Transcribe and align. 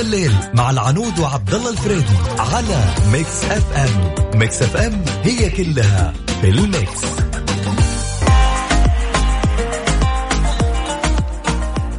الليل 0.00 0.32
مع 0.54 0.70
العنود 0.70 1.18
وعبد 1.18 1.54
الله 1.54 1.70
الفريدي 1.70 2.16
على 2.38 2.94
Mix 3.12 3.44
FM. 3.44 4.38
Mix 4.38 4.62
FM 4.62 5.04
هي 5.22 5.50
كلها 5.50 6.12
في 6.40 6.50
ال 6.50 6.61
mix. 6.61 7.04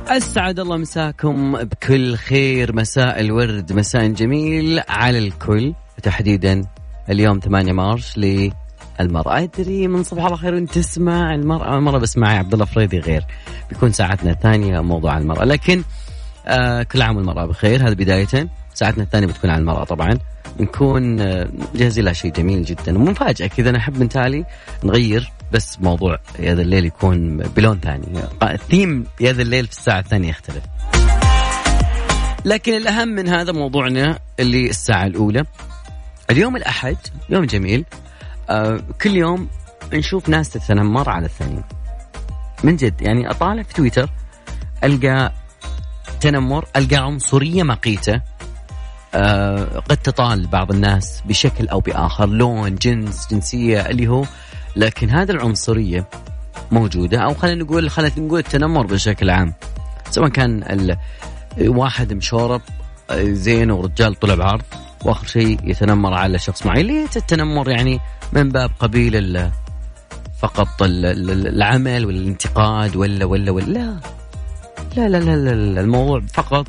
أسعد 0.08 0.59
الله 0.59 0.77
مساكم 0.77 1.64
بكل 1.64 2.16
خير. 2.16 2.76
مساء 2.76 3.20
الورد 3.20 3.73
مساء 3.73 4.08
جميل 4.08 4.81
على 4.90 5.18
الكل. 5.18 5.73
تحديدا 6.04 6.62
اليوم 7.09 7.40
8 7.40 7.73
مارس 7.73 8.18
للمرأة. 8.18 9.44
أدري 9.44 9.88
من 9.88 10.04
صباح 10.04 10.26
الله 10.26 10.38
خير 10.38 10.54
وأنت 10.54 10.72
تسمع 10.72 11.36
المرأة. 11.36 11.80
مرة 11.80 11.98
بس 11.98 12.18
معي 12.18 12.38
عبد 12.38 12.54
الله 12.54 12.66
فريدي 12.66 12.99
غير. 12.99 13.26
بيكون 13.70 13.91
ساعتنا 13.91 14.31
الثانية 14.31 14.81
موضوع 14.81 15.18
المرأة. 15.18 15.45
لكن 15.45 15.84
آه 16.48 16.84
كل 16.84 17.02
عام 17.02 17.18
والمرأة 17.18 17.45
بخير. 17.45 17.88
هذا 17.88 17.94
بداية. 17.94 18.50
ساعتنا 18.73 19.04
الثانية 19.04 19.27
بتكون 19.27 19.50
عن 19.50 19.59
المرأة 19.59 19.84
طبعا. 19.84 20.20
نكون 20.59 21.22
آه، 21.22 21.48
جاهزين 21.76 22.05
لها 22.05 22.14
شيء 22.14 22.31
جميل 22.31 22.64
جدا 22.64 22.98
ومفاجأة 22.98 23.48
كذا. 23.48 23.70
أنا 23.70 23.77
أحب 23.77 24.00
من 24.00 24.09
تالي 24.09 24.45
نغير 24.84 25.31
بس 25.52 25.80
موضوع 25.80 26.20
يا 26.40 26.55
ذا 26.55 26.62
الليل 26.62 26.86
يكون 26.86 27.38
بلون 27.38 27.80
ثاني. 27.80 28.08
ثيم 28.70 29.05
يا 29.20 29.34
ذا 29.34 29.41
الليل 29.41 29.66
في 29.66 29.72
الساعة 29.72 30.00
الثانية 30.00 30.30
يختلف. 30.30 30.64
لكن 32.45 32.73
الأهم 32.73 33.08
من 33.08 33.28
هذا 33.28 33.52
موضوعنا 33.52 34.20
اللي 34.39 34.70
الساعة 34.70 35.05
الأولى. 35.05 35.44
اليوم 36.30 36.55
الأحد 36.55 36.98
يوم 37.30 37.45
جميل. 37.45 37.86
آه 38.50 38.80
كل 39.02 39.16
يوم 39.16 39.48
نشوف 39.94 40.30
ناس 40.30 40.50
تتنمر 40.50 41.09
على 41.09 41.26
الثانيين 41.26 41.64
من 42.64 42.76
جد 42.76 43.02
يعني 43.02 43.30
أطالع 43.30 43.64
في 43.64 43.73
تويتر 43.73 44.09
ألقى 44.84 45.34
تنمر 46.21 46.66
ألقى 46.75 46.95
عنصرية 46.95 47.64
مقيتة 47.64 48.22
آه 49.16 49.80
قد 49.89 49.97
تطال 49.97 50.47
بعض 50.47 50.72
الناس 50.72 51.22
بشكل 51.25 51.67
أو 51.67 51.80
بآخر 51.80 52.30
لون 52.30 52.75
جنس 52.75 53.28
جنسية 53.31 53.81
اللي 53.81 54.08
هو 54.08 54.25
لكن 54.75 55.09
هذه 55.09 55.31
العنصرية 55.31 56.09
موجودة 56.72 57.19
أو 57.19 57.33
خلينا 57.33 57.63
نقول 57.63 57.89
خلينا 57.89 58.19
نقول 58.19 58.39
التنمر 58.39 58.86
بشكل 58.86 59.30
عام 59.30 59.53
سواء 60.09 60.30
كان. 60.30 60.97
واحد 61.59 62.13
مشورب 62.13 62.61
آه، 63.09 63.23
زين 63.23 63.72
ورجال 63.72 64.16
طلع 64.16 64.35
بعرض 64.35 64.61
وآخر 65.06 65.28
شيء 65.28 65.59
يتنمر 65.63 66.13
على 66.13 66.39
شخص 66.39 66.66
معين 66.66 66.85
ليه 66.85 67.06
التنمر 67.16 67.69
يعني 67.69 68.00
من 68.33 68.50
باب 68.50 68.72
قبيل. 68.80 69.52
فقط 70.41 70.83
ال... 70.83 71.47
العمل 71.47 72.06
والانتقاد 72.06 72.95
ولا 72.95 73.25
ولا 73.25 73.52
ولا 73.52 74.00
لا 74.95 75.09
لا 75.09 75.17
لا 75.17 75.36
لا. 75.36 75.81
الموضوع 75.81 76.22
فقط 76.34 76.67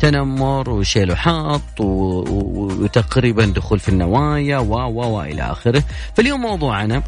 تنمر 0.00 0.70
وشيل 0.70 1.12
وحط 1.12 1.80
وتقريبا 1.80 3.44
دخول 3.46 3.78
في 3.78 3.88
النوايا 3.88 4.58
و 4.58 4.72
و 4.72 5.16
و 5.16 5.22
إلى 5.22 5.42
آخره 5.42 5.84
فاليوم 6.16 6.40
موضوعنا 6.40 7.02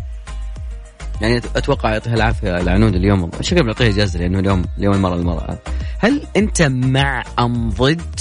يعني 1.20 1.36
أتوقع 1.36 1.90
يعطيها 1.90 2.14
العافية 2.14 2.56
العنود 2.60 2.94
اليوم 2.94 3.30
شكله 3.40 3.62
بيعطيها 3.62 3.88
إجازة 3.88 4.18
لأنه 4.18 4.38
اليوم 4.38 4.64
اليوم 4.78 4.94
المراه 4.94 5.16
المراه 5.16 5.58
هل 5.98 6.22
أنت 6.36 6.62
مع 6.62 7.24
أم 7.38 7.70
ضد 7.70 8.20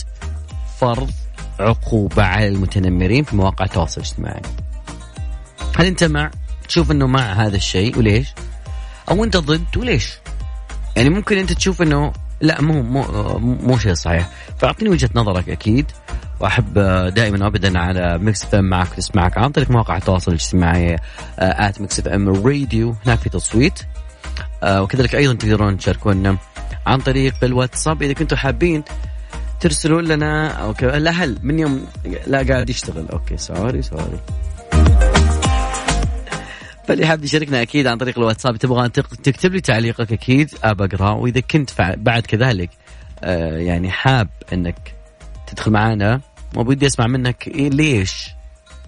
فرض 0.79 1.11
عقوبة 1.59 2.23
على 2.23 2.47
المتنمرين 2.47 3.23
في 3.23 3.35
مواقع 3.35 3.66
التواصل 3.66 4.01
الاجتماعي؟ 4.01 4.41
هل 5.77 5.85
أنت 5.85 6.03
مع 6.03 6.31
تشوف 6.67 6.91
إنه 6.91 7.07
مع 7.07 7.19
هذا 7.19 7.55
الشيء 7.55 7.97
وليش؟ 7.97 8.33
أو 9.11 9.23
أنت 9.23 9.38
ضد 9.38 9.77
وليش؟ 9.77 10.13
يعني 10.95 11.09
ممكن 11.09 11.38
أنت 11.38 11.53
تشوف 11.53 11.81
إنه 11.81 12.13
لا 12.41 12.61
مو 12.61 12.81
مو 12.81 13.03
مو 13.39 13.78
شيء 13.78 13.94
صحيح. 13.94 14.30
فأعطيني 14.58 14.89
وجهة 14.89 15.09
نظرك 15.16 15.50
أكيد 15.50 15.91
وأحب 16.39 16.73
دائما 17.16 17.45
وابدا 17.45 17.80
على 17.80 18.17
Mix 18.17 18.43
FM 18.43 18.69
معك 18.69 18.94
تسمعك 18.94 19.38
عن 19.38 19.50
طريق 19.50 19.72
مواقع 19.72 19.97
التواصل 19.97 20.31
الاجتماعي 20.31 20.95
at 21.39 21.81
Mix 21.81 22.00
FM 22.00 22.29
Radio 22.29 22.95
هناك 23.06 23.19
في 23.19 23.29
تصويت 23.29 23.79
آه، 24.63 24.81
وكذلك 24.81 25.16
أيضا 25.16 25.34
تقدرون 25.34 25.78
تشاركونا 25.78 26.38
عن 26.85 27.00
طريق 27.00 27.34
الواتساب. 27.44 28.01
إذا 28.01 28.13
كنتم 28.13 28.35
حابين 28.35 28.84
ترسلون 29.59 30.03
لنا 30.03 30.47
okay 30.47 30.85
لا 30.85 31.12
هل 31.12 31.40
من 31.44 31.59
يوم 31.59 31.85
لا 32.28 32.44
قاعد 32.44 32.69
يشتغل. 32.69 33.09
okay 33.09 33.38
sorry 33.38 33.81
sorry. 33.81 34.19
فاللي 36.88 37.06
حاب 37.06 37.23
يشاركنا 37.23 37.62
أكيد 37.62 37.88
عن 37.88 37.97
طريق 37.97 38.18
الواتساب. 38.19 38.57
تبغى 38.57 38.90
تكتب 38.90 39.53
لي 39.53 39.62
تعليقك 39.62 40.12
أكيد 40.12 40.50
أبى 40.63 40.84
أقرأ. 40.84 41.12
وإذا 41.12 41.40
كنت 41.40 41.69
بعد 41.97 42.25
كذلك 42.25 42.69
آه 43.23 43.57
يعني 43.57 43.91
حاب 43.91 44.29
أنك 44.53 44.94
تدخل 45.47 45.72
معانا 45.72 46.22
وبدي 46.56 46.85
أسمع 46.85 47.07
منك 47.07 47.47
ليش 47.47 48.29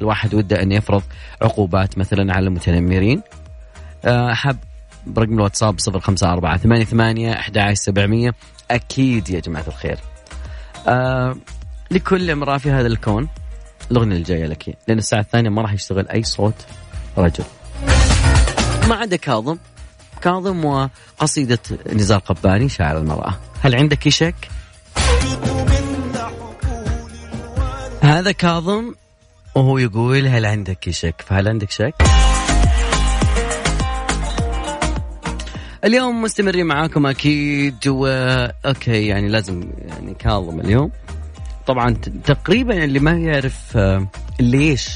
الواحد 0.02 0.34
وده 0.34 0.62
أن 0.62 0.72
يفرض 0.72 1.03
عقوبات 1.41 1.97
مثلا 1.97 2.34
على 2.34 2.47
المتنمرين. 2.47 3.22
آه 4.06 4.34
حاب 4.34 4.57
برقم 5.07 5.34
الواتساب 5.34 5.75
054 5.88 6.84
88 6.84 7.30
11700 7.30 8.34
أكيد 8.72 9.30
يا 9.30 9.40
جماعة 9.40 9.66
الخير. 9.68 9.97
آه 10.88 11.36
لكل 11.91 12.31
امرأة 12.31 12.57
في 12.57 12.72
هذا 12.72 12.88
الكون 12.88 13.28
الأغنية 13.91 14.16
الجاية 14.16 14.46
لك 14.46 14.78
لأن 14.88 14.97
الساعة 14.97 15.19
الثانية 15.19 15.50
ما 15.50 15.62
راح 15.62 15.74
يشتغل 15.74 16.07
أي 16.07 16.24
صوت 16.24 16.66
رجل. 17.18 17.44
ما 18.88 18.96
عدا 18.96 19.16
كاظم. 19.16 19.58
كاظم 20.22 20.66
وقصيدة 20.66 21.59
نزار 21.94 22.20
قباني 22.20 22.70
شاعر 22.70 22.98
المرأة. 22.98 23.38
هل 23.62 23.75
عندك 23.75 24.09
شك؟ 24.09 24.50
هذا 28.02 28.31
كاظم 28.31 28.94
وهو 29.56 29.78
يقول 29.78 30.28
هل 30.28 30.46
عندك 30.46 30.90
شك؟ 30.90 31.16
فهل 31.28 31.48
عندك 31.48 31.72
شك؟ 31.72 31.94
اليوم 35.84 36.22
مستمرين 36.22 36.66
معاكم 36.66 37.06
أكيد 37.06 37.88
و 37.88 38.06
أوكي 38.66 39.08
يعني 39.08 39.28
لازم 39.28 39.69
يعني 39.88 40.14
كاظم 40.14 40.59
اليوم. 40.59 40.92
طبعا 41.68 41.94
تقريبا 42.25 42.84
اللي 42.84 43.00
ما 43.00 43.12
يعرف 43.12 43.78
آه، 43.78 44.08
ليش 44.40 44.90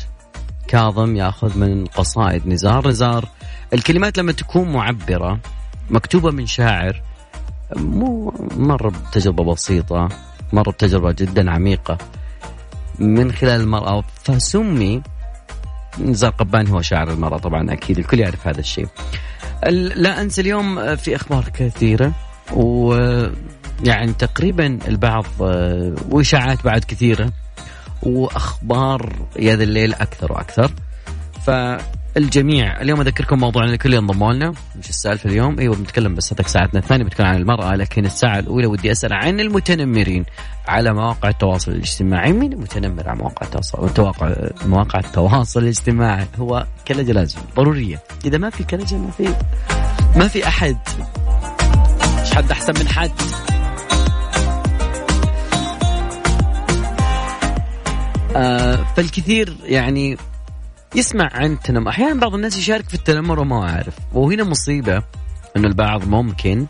كاظم 0.68 1.16
ياخذ 1.16 1.58
من 1.58 1.86
قصائد 1.86 2.48
نزار. 2.48 2.88
نزار 2.88 3.30
الكلمات 3.74 4.18
لما 4.18 4.32
تكون 4.32 4.72
معبرة 4.72 5.40
مكتوبة 5.90 6.32
من 6.32 6.46
شاعر 6.46 7.02
مو 7.76 8.34
مر 8.58 8.90
بتجربة 8.90 9.54
بسيطة 9.54 10.10
مر 10.54 10.70
بتجربة 10.70 11.12
جدا 11.12 11.52
عميقة. 11.52 11.98
من 13.00 13.32
خلال 13.32 13.62
المرأة 13.62 14.04
فسمي 14.24 15.02
نزار 16.00 16.32
قباني 16.32 16.72
هو 16.72 16.82
شاعر 16.82 17.12
المرأة 17.12 17.38
طبعا 17.38 17.74
أكيد 17.74 17.98
الكل 17.98 18.20
يعرف 18.20 18.48
هذا 18.48 18.60
الشيء. 18.60 18.88
لا 19.96 20.22
أنسى 20.22 20.42
اليوم 20.42 20.96
في 20.96 21.16
أخبار 21.16 21.44
كثيرة 21.54 22.14
و 22.54 22.94
يعني 23.84 24.14
تقريبا 24.14 24.80
البعض 24.88 25.26
وإشاعات 26.10 26.64
بعد 26.64 26.84
كثيرة 26.84 27.32
وأخبار 28.04 29.16
يا 29.40 29.56
ذا 29.56 29.64
الليل 29.64 29.94
أكثر 29.94 30.32
وأكثر. 30.32 30.72
ف 31.46 31.50
الجميع. 32.18 32.82
اليوم 32.82 33.02
أذكركم 33.02 33.40
موضوعنا 33.40 33.74
الكل 33.74 33.94
ينضموا 33.94 34.34
لنا 34.34 34.54
مش 34.80 34.90
السالفة 34.90 35.30
اليوم. 35.30 35.60
أيوه 35.60 35.76
بنتكلم 35.76 36.16
بس 36.16 36.34
هذاك 36.34 36.48
ساعتنا 36.48 36.80
الثانية 36.80 37.06
بتكون 37.06 37.26
عن 37.26 37.36
المرأة 37.36 37.76
لكن 37.76 38.06
الساعة 38.06 38.40
الأولى 38.40 38.68
ودي 38.68 38.92
أسأل 38.92 39.14
عن 39.14 39.40
المتنمرين 39.40 40.26
على 40.68 40.94
مواقع 40.94 41.30
التواصل 41.30 41.72
الاجتماعي. 41.72 42.34
مين 42.34 42.54
المتنمر 42.54 43.10
على 43.10 43.20
مواقع 43.20 43.46
التواصل؟ 43.46 43.90
مواقع 43.98 44.36
مواقع 44.66 45.00
التواصل 45.00 45.64
الاجتماعي؟ 45.64 46.26
هو 46.40 46.66
كلجه 46.88 47.12
لازم 47.12 47.40
ضرورية. 47.56 48.00
إذا 48.26 48.38
ما 48.38 48.50
في 48.50 48.64
كلجه 48.64 48.96
ما 48.98 49.12
في 49.12 49.34
ما 50.16 50.28
في 50.28 50.48
أحد. 50.48 50.78
مش 52.22 52.34
حد 52.36 52.52
أحسن 52.52 52.74
من 52.80 52.88
حد. 52.88 53.12
آه 58.36 58.76
فالكثير 58.96 59.58
يعني 59.64 60.18
يسمع 60.96 61.30
عن 61.34 61.54
التنمر 61.54 61.90
أحيانا 61.90 62.20
بعض 62.20 62.34
الناس 62.34 62.58
يشارك 62.58 62.90
في 62.90 62.94
التنمر 62.94 63.40
وما 63.40 63.66
عارف 63.66 63.94
وهنا 64.14 64.44
مصيبة 64.44 65.04
إنه 65.58 65.68
البعض 65.68 66.08
ممكن 66.08 66.66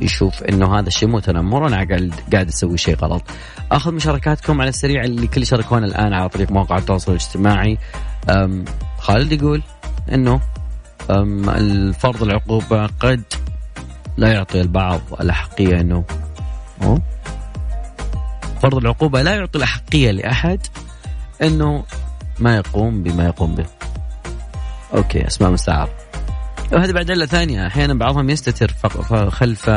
يشوف 0.00 0.42
إنه 0.42 0.78
هذا 0.78 0.88
الشيء 0.88 1.08
مو 1.08 1.18
تنمر 1.18 1.62
وأنا 1.62 1.76
قاعد 1.76 2.14
قاعد 2.32 2.48
أسوي 2.48 2.78
شيء 2.78 2.96
غلط. 2.96 3.22
أخذ 3.72 3.94
مشاركاتكم 3.94 4.60
على 4.60 4.68
السريع 4.68 5.04
اللي 5.04 5.26
كل 5.26 5.46
شاركونا 5.46 5.86
الآن 5.86 6.12
على 6.12 6.28
طريق 6.28 6.50
مواقع 6.50 6.78
التواصل 6.78 7.12
الاجتماعي. 7.12 7.78
خالد 8.98 9.32
يقول 9.32 9.62
إنه 10.12 10.40
الفرض 11.10 12.22
العقوبة 12.22 12.86
قد 12.86 13.22
لا 14.16 14.32
يعطي 14.32 14.60
البعض 14.60 15.00
الأحقية 15.20 15.80
إنه 15.80 16.04
فرض 18.62 18.74
العقوبة 18.74 19.22
لا 19.22 19.34
يعطي 19.34 19.58
الأحقية 19.58 20.10
لأحد 20.10 20.66
إنه 21.42 21.84
ما 22.38 22.56
يقوم 22.56 23.02
بما 23.02 23.24
يقوم 23.24 23.54
به. 23.54 23.66
أوكي 24.94 25.26
أسماء 25.26 25.50
مستعار 25.50 25.88
وهذه 26.72 26.92
بعد 26.92 27.10
علة 27.10 27.26
ثانية. 27.26 27.66
أحيانا 27.66 27.94
بعضهم 27.94 28.30
يستتر 28.30 28.74
خلف 29.30 29.70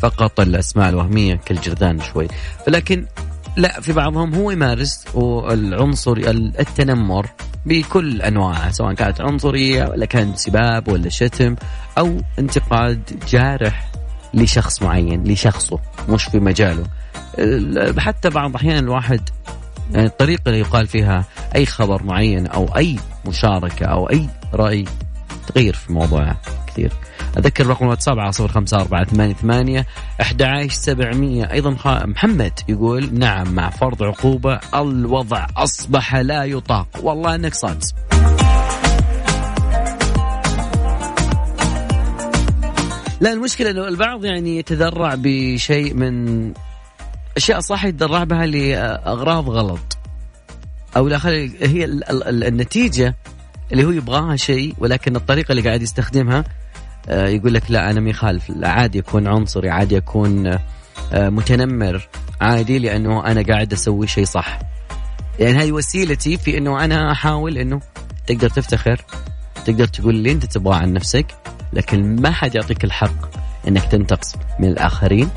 فقط 0.00 0.40
الأسماء 0.40 0.88
الوهمية 0.88 1.34
كالجردان 1.34 2.00
شوي. 2.00 2.28
لكن 2.68 3.06
لا 3.56 3.80
في 3.80 3.92
بعضهم 3.92 4.34
هو 4.34 4.50
يمارس 4.50 5.04
العنصري 5.50 6.30
التنمر 6.30 7.26
بكل 7.66 8.22
أنواعه 8.22 8.70
سواء 8.70 8.94
كانت 8.94 9.20
عنصرية 9.20 9.84
ولا 9.84 10.06
كان 10.06 10.34
سباب 10.36 10.88
ولا 10.88 11.08
شتم 11.08 11.56
أو 11.98 12.20
انتقاد 12.38 13.20
جارح 13.28 13.90
لشخص 14.34 14.82
معين 14.82 15.24
لشخصه 15.24 15.78
مش 16.08 16.24
في 16.24 16.38
مجاله 16.40 16.84
حتى 17.98 18.30
بعض 18.30 18.50
الاحيان 18.50 18.84
الواحد 18.84 19.20
يعني 19.90 20.06
الطريقة 20.06 20.42
اللي 20.46 20.58
يقال 20.58 20.86
فيها 20.86 21.24
أي 21.56 21.66
خبر 21.66 22.02
معين 22.02 22.46
أو 22.46 22.76
أي 22.76 22.96
مشاركة 23.26 23.86
أو 23.86 24.10
أي 24.10 24.28
رأي 24.54 24.84
تغير 25.46 25.74
في 25.74 25.88
الموضوع 25.88 26.36
كثير. 26.66 26.92
أذكر 27.38 27.66
رقم 27.66 27.84
الواتساب 27.84 28.18
على 28.18 28.32
صفر 28.32 28.48
خمسة 28.48 28.76
أربعة 28.76 29.04
ثمانية 29.04 29.34
ثمانية 29.34 29.86
أحد 30.20 30.42
عشر 30.42 30.68
سبعمية. 30.68 31.52
أيضا 31.52 31.76
محمد 31.86 32.52
يقول 32.68 33.14
نعم 33.14 33.54
مع 33.54 33.70
فرض 33.70 34.02
عقوبة 34.02 34.60
الوضع 34.74 35.46
أصبح 35.56 36.16
لا 36.16 36.44
يطاق. 36.44 36.86
والله 37.02 37.34
أنك 37.34 37.54
صادق. 37.54 37.86
لا 43.20 43.32
المشكلة 43.32 43.70
أنه 43.70 43.88
البعض 43.88 44.24
يعني 44.24 44.58
يتذرع 44.58 45.14
بشيء 45.18 45.94
من 45.94 46.52
أشياء 47.36 47.60
صح 47.60 47.84
يتذرع 47.84 48.24
بها 48.24 48.46
لأغراض 48.46 49.48
غلط. 49.48 49.98
أو 50.96 51.08
لا 51.08 51.26
هي 51.60 51.84
النتيجة 52.24 53.14
اللي 53.72 53.84
هو 53.84 53.90
يبغاها 53.90 54.36
شيء 54.36 54.74
ولكن 54.78 55.16
الطريقة 55.16 55.52
اللي 55.52 55.62
قاعد 55.62 55.82
يستخدمها 55.82 56.44
آه، 57.08 57.28
يقول 57.28 57.54
لك 57.54 57.70
لا 57.70 57.90
أنا 57.90 58.00
ما 58.00 58.10
يخالف. 58.10 58.52
عادي 58.62 58.98
يكون 58.98 59.26
عنصري 59.26 59.70
عادي 59.70 59.94
يكون 59.94 60.46
آه، 61.12 61.28
متنمر 61.28 62.08
عادي 62.40 62.78
لأنه 62.78 63.26
أنا 63.26 63.42
قاعد 63.42 63.72
أسوي 63.72 64.06
شيء 64.06 64.24
صح. 64.24 64.58
يعني 65.38 65.58
هذه 65.58 65.72
وسيلتي 65.72 66.36
في 66.36 66.58
إنه 66.58 66.84
أنا 66.84 67.12
أحاول 67.12 67.58
إنه 67.58 67.80
تقدر 68.26 68.48
تفتخر 68.48 69.04
تقدر 69.64 69.86
تقول 69.86 70.14
اللي 70.14 70.32
أنت 70.32 70.46
تبغاه 70.46 70.74
عن 70.76 70.92
نفسك 70.92 71.26
لكن 71.72 72.16
ما 72.22 72.30
حد 72.30 72.54
يعطيك 72.54 72.84
الحق 72.84 73.42
إنك 73.68 73.84
تنتقص 73.84 74.34
من 74.60 74.68
الآخرين. 74.68 75.28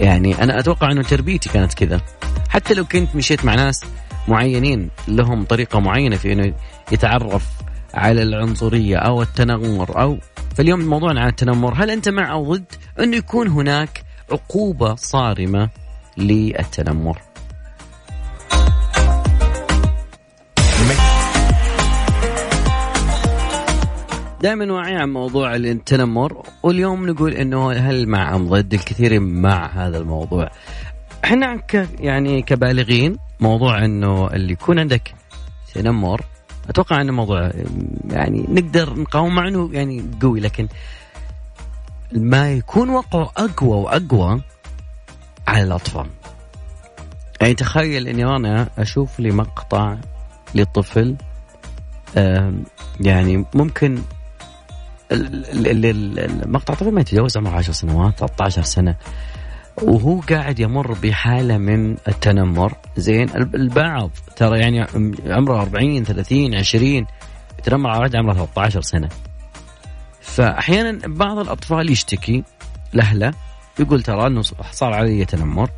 يعني 0.00 0.42
أنا 0.42 0.58
أتوقع 0.58 0.90
إنه 0.92 1.02
تربيتي 1.02 1.48
كانت 1.48 1.74
كذا. 1.74 2.00
حتى 2.48 2.74
لو 2.74 2.84
كنت 2.84 3.16
مشيت 3.16 3.44
مع 3.44 3.54
ناس 3.54 3.84
معينين 4.28 4.90
لهم 5.08 5.44
طريقة 5.44 5.80
معينة 5.80 6.16
في 6.16 6.32
إنه 6.32 6.54
يتعرف 6.92 7.46
على 7.94 8.22
العنصرية 8.22 8.96
أو 8.96 9.22
التنمر 9.22 10.02
أو 10.02 10.18
فاليوم 10.56 10.80
موضوعنا 10.80 11.20
عن 11.20 11.28
التنمر 11.28 11.74
هل 11.76 11.90
أنت 11.90 12.08
مع 12.08 12.32
أو 12.32 12.54
ضد 12.54 12.64
إنه 13.00 13.16
يكون 13.16 13.48
هناك 13.48 14.02
عقوبة 14.32 14.94
صارمة 14.94 15.68
للتنمر؟ 16.16 17.18
دائما 24.42 24.72
واعي 24.72 24.96
عن 24.96 25.12
موضوع 25.12 25.56
التنمر 25.56 26.42
واليوم 26.62 27.06
نقول 27.06 27.32
إنه 27.32 27.72
هل 27.72 28.08
مع 28.08 28.34
أم 28.34 28.48
ضد؟ 28.48 28.74
الكثير 28.74 29.20
مع 29.20 29.66
هذا 29.66 29.98
الموضوع. 29.98 30.50
إحنا 31.24 31.56
ك 31.56 31.88
يعني 31.98 32.42
كبالغين 32.42 33.16
موضوع 33.40 33.84
إنه 33.84 34.26
اللي 34.26 34.52
يكون 34.52 34.78
عندك 34.78 35.14
تنمر 35.74 36.20
أتوقع 36.68 37.00
ان 37.00 37.08
الموضوع 37.08 37.50
يعني 38.10 38.46
نقدر 38.48 38.98
نقاوم 39.00 39.34
مع 39.34 39.48
إنه 39.48 39.70
يعني 39.72 40.04
قوي 40.22 40.40
لكن 40.40 40.68
ما 42.12 42.52
يكون 42.52 42.90
وقعه 42.90 43.30
أقوى 43.36 43.76
وأقوى 43.76 44.42
على 45.48 45.62
الأطفال. 45.62 46.06
يعني 47.40 47.54
تخيل 47.54 48.08
إني 48.08 48.24
أنا 48.24 48.68
أشوف 48.78 49.20
لي 49.20 49.30
مقطع 49.30 49.96
لطفل 50.54 51.16
يعني 53.00 53.44
ممكن 53.54 53.98
المقطع 55.12 56.74
طبعا 56.74 56.90
ما 56.90 57.00
يتجاوز 57.00 57.36
عمره 57.36 57.50
10 57.50 57.72
سنوات 57.72 58.18
13 58.18 58.62
سنة. 58.62 58.96
وهو 59.82 60.20
قاعد 60.20 60.60
يمر 60.60 60.92
بحالة 60.92 61.58
من 61.58 61.96
التنمر. 62.08 62.74
زين 62.96 63.30
البعض 63.36 64.10
ترى 64.36 64.58
يعني 64.58 64.86
عمره 65.26 65.62
40 65.62 66.04
30 66.04 66.54
20 66.54 67.06
يتنمر 67.58 67.90
على 67.90 68.18
عمره 68.18 68.32
13 68.32 68.80
سنة. 68.80 69.08
فأحيانا 70.20 70.98
بعض 71.06 71.38
الأطفال 71.38 71.90
يشتكي 71.90 72.44
لاهله 72.92 73.34
يقول 73.78 74.02
ترى 74.02 74.26
إنه 74.26 74.42
صار 74.72 74.92
علي 74.92 75.24
تنمر. 75.24 75.70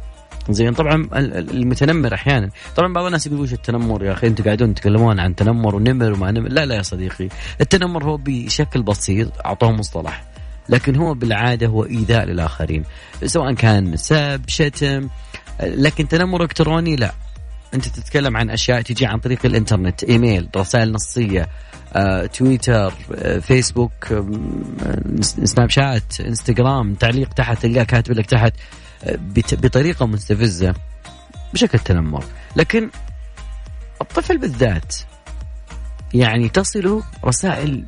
زين. 0.51 0.73
طبعا 0.73 1.09
المتنمر 1.37 2.15
أحيانا. 2.15 2.51
طبعا 2.77 2.93
بعض 2.93 3.05
الناس 3.05 3.27
يقولوا 3.27 3.45
وش 3.45 3.53
التنمر؟ 3.53 4.05
يا 4.05 4.13
أخي 4.13 4.27
أنتم 4.27 4.45
قاعدون 4.45 4.75
تتكلمون 4.75 5.21
عن 5.21 5.35
تنمر 5.35 5.77
ونمر 5.77 6.13
وما 6.13 6.31
نمر. 6.31 6.49
لا 6.49 6.67
لا 6.67 6.75
يا 6.75 6.83
صديقي. 6.83 7.29
التنمر 7.61 8.05
هو 8.05 8.17
بشكل 8.17 8.83
بسيط 8.83 9.29
أعطوه 9.47 9.73
مصطلح 9.73 10.25
لكن 10.69 10.97
هو 10.97 11.15
بالعادة 11.15 11.67
هو 11.67 11.85
إيذاء 11.85 12.25
للآخرين. 12.25 12.85
سواء 13.25 13.55
كان 13.55 13.97
سب 13.97 14.41
شتم 14.47 15.09
لكن 15.61 16.09
تنمر 16.09 16.43
إلكتروني 16.43 16.97
لا. 16.97 17.13
أنت 17.75 17.89
تتكلم 17.89 18.37
عن 18.37 18.51
أشياء 18.51 18.83
تجي 18.83 19.07
عن 19.07 19.19
طريق 19.19 19.47
الإنترنت 19.47 20.05
إيميل 20.05 20.49
رسائل 20.57 20.93
نصية 20.93 21.49
آه، 21.93 22.27
تويتر 22.27 22.95
آه، 23.15 23.39
فيسبوك 23.39 24.13
آه، 24.13 24.27
سناب 25.21 25.71
شات 25.71 26.21
إنستغرام 26.21 26.95
تعليق 26.95 27.33
تحت 27.33 27.63
تلقاه 27.63 27.85
كاتب 27.85 28.13
لك 28.13 28.27
تحت 28.27 28.53
بطريقة 29.53 30.07
مستفزة 30.07 30.75
بشكل 31.55 31.79
تنمر. 31.79 32.25
لكن 32.57 32.91
الطفل 34.01 34.39
بالذات 34.39 34.97
يعني 36.15 36.49
تصل 36.49 37.03
رسائل 37.25 37.85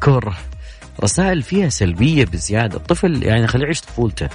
كره 0.00 0.36
رسائل 1.02 1.42
فيها 1.42 1.68
سلبية 1.68 2.24
بزيادة. 2.24 2.76
الطفل 2.76 3.22
يعني 3.22 3.46
خليه 3.46 3.64
يعيش 3.64 3.80
طفولته. 3.80 4.28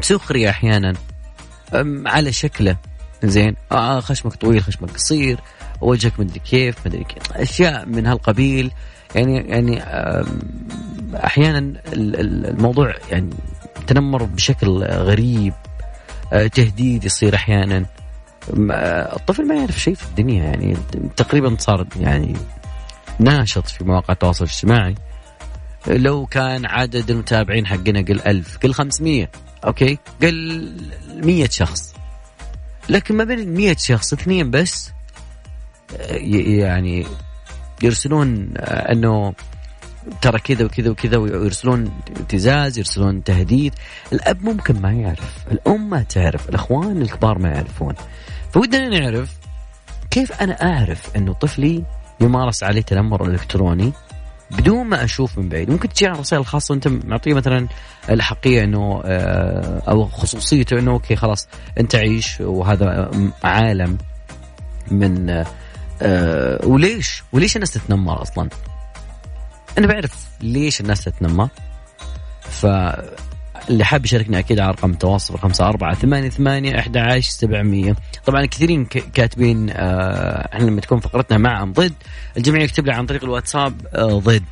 سخرية 0.00 0.50
أحيانا. 0.50 0.94
على 2.06 2.32
شكله. 2.32 2.76
زين؟ 3.24 3.56
آه 3.72 4.00
خشمك 4.00 4.34
طويل 4.34 4.62
خشمك 4.62 4.90
قصير 4.90 5.40
وجهك 5.80 6.20
مدري 6.20 6.38
كيف 6.38 6.86
مدري 6.86 7.04
كيف. 7.04 7.32
أشياء 7.32 7.86
من 7.86 8.06
هالقبيل. 8.06 8.70
يعني 9.14 9.36
يعني 9.36 9.82
أحيانا 11.26 11.74
الموضوع 11.92 12.94
يعني 13.10 13.30
تنمر 13.86 14.22
بشكل 14.24 14.84
غريب. 14.84 15.54
آه، 16.32 16.46
تهديد 16.46 17.04
يصير 17.04 17.34
أحيانا. 17.34 17.86
آه، 18.70 19.16
الطفل 19.16 19.46
ما 19.48 19.54
يعرف 19.54 19.80
شيء 19.80 19.94
في 19.94 20.04
الدنيا. 20.04 20.44
يعني 20.44 20.76
تقريبا 21.16 21.56
صار 21.58 21.86
يعني 22.00 22.36
ناشط 23.18 23.66
في 23.66 23.84
مواقع 23.84 24.12
التواصل 24.12 24.44
الاجتماعي. 24.44 24.94
لو 25.86 26.26
كان 26.26 26.66
عدد 26.66 27.10
المتابعين 27.10 27.66
حقنا 27.66 28.00
قل 28.00 28.20
ألف 28.20 28.58
قل 28.58 28.74
500 28.74 29.28
أوكي؟ 29.64 29.98
قل 30.22 30.72
100 31.24 31.48
شخص. 31.48 31.94
لكن 32.88 33.16
ما 33.16 33.24
بين 33.24 33.54
100 33.54 33.76
شخص 33.78 34.12
اثنين 34.12 34.50
بس 34.50 34.90
يعني 36.00 37.06
يرسلون 37.82 38.54
إنه 38.58 39.34
ترى 40.22 40.38
كذا 40.38 40.64
وكذا 40.64 40.90
وكذا 40.90 41.16
ويرسلون 41.16 41.90
ابتزاز 42.16 42.78
يرسلون 42.78 43.24
تهديد. 43.24 43.74
الأب 44.12 44.44
ممكن 44.44 44.80
ما 44.80 44.92
يعرف 44.92 45.34
الأم 45.52 45.90
ما 45.90 46.02
تعرف 46.02 46.48
الأخوان 46.48 47.02
الكبار 47.02 47.38
ما 47.38 47.48
يعرفون. 47.48 47.94
فودنا 48.52 48.88
نعرف 48.88 49.36
كيف 50.10 50.32
أنا 50.32 50.52
أعرف 50.62 51.16
إنه 51.16 51.32
طفلي 51.32 51.84
يمارس 52.20 52.62
عليه 52.62 52.80
تنمر 52.80 53.26
إلكتروني؟ 53.26 53.92
بدون 54.52 54.86
ما 54.86 55.04
أشوف 55.04 55.38
من 55.38 55.48
بعيد. 55.48 55.70
ممكن 55.70 55.88
تجي 55.88 56.06
على 56.06 56.14
الرسائل 56.14 56.40
الخاصة 56.40 56.72
وأنت 56.72 56.88
معطيه 56.88 57.34
مثلا 57.34 57.68
الحقيه 58.10 58.64
إنه 58.64 59.02
آه، 59.04 59.82
أو 59.88 60.06
خصوصيته 60.06 60.78
إنه 60.78 60.90
أوكي 60.90 61.16
خلاص 61.16 61.48
أنت 61.80 61.94
عيش 61.94 62.40
وهذا 62.40 63.10
عالم 63.44 63.98
من 64.90 65.44
آه، 66.02 66.66
وليش؟ 66.66 67.22
وليش 67.32 67.56
الناس 67.56 67.70
تتنمر 67.70 68.22
أصلا؟ 68.22 68.48
أنا 69.78 69.86
بعرف 69.86 70.28
ليش 70.40 70.80
الناس 70.80 71.04
تتنمر. 71.04 71.48
ف 72.40 72.66
اللي 73.70 73.84
حاب 73.84 74.04
يشاركنا 74.04 74.38
أكيد 74.38 74.60
على 74.60 74.70
رقم 74.70 74.90
التواصل 74.90 75.38
خمسة 75.38 75.68
أربعة 75.68 75.94
ثمانية 75.94 76.28
ثمانية 76.28 76.78
أحد 76.78 76.96
عشر 76.96 77.30
سبعمية. 77.30 77.96
طبعا 78.26 78.46
كثيرين 78.46 78.84
كاتبين 78.84 79.70
آه 79.70 80.48
إحنا 80.54 80.64
لما 80.64 80.80
تكون 80.80 81.00
فقرتنا 81.00 81.38
مع 81.38 81.62
أم 81.62 81.72
ضد 81.72 81.92
الجميع 82.36 82.62
يكتب 82.62 82.86
لي 82.86 82.92
عن 82.92 83.06
طريق 83.06 83.24
الواتساب 83.24 83.86
آه 83.94 84.18
ضد 84.18 84.42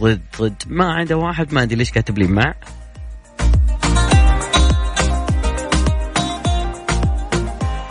ضد 0.00 0.20
ضد. 0.40 0.62
ما 0.66 0.92
عنده 0.92 1.16
واحد 1.16 1.54
ما 1.54 1.62
أدري 1.62 1.76
ليش 1.76 1.90
كاتب 1.90 2.18
لي 2.18 2.26
مع. 2.26 2.54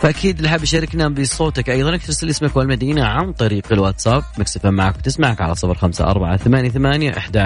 فأكيد 0.00 0.36
اللي 0.36 0.48
حاب 0.48 0.62
يشاركنا 0.62 1.08
بصوتك 1.08 1.70
أيضا 1.70 1.96
ترسل 1.96 2.30
اسمك 2.30 2.56
والمدينة 2.56 3.04
عن 3.04 3.32
طريق 3.32 3.72
الواتساب. 3.72 4.22
مكسفه 4.38 4.70
معك 4.70 4.96
وتسمعك 4.96 5.40
على 5.40 5.54
صفر 5.54 5.74
خمسة 5.74 6.04
أربعة 6.04 6.36
ثمانية 6.36 6.68
ثمانية 6.68 7.18
إحدى 7.18 7.38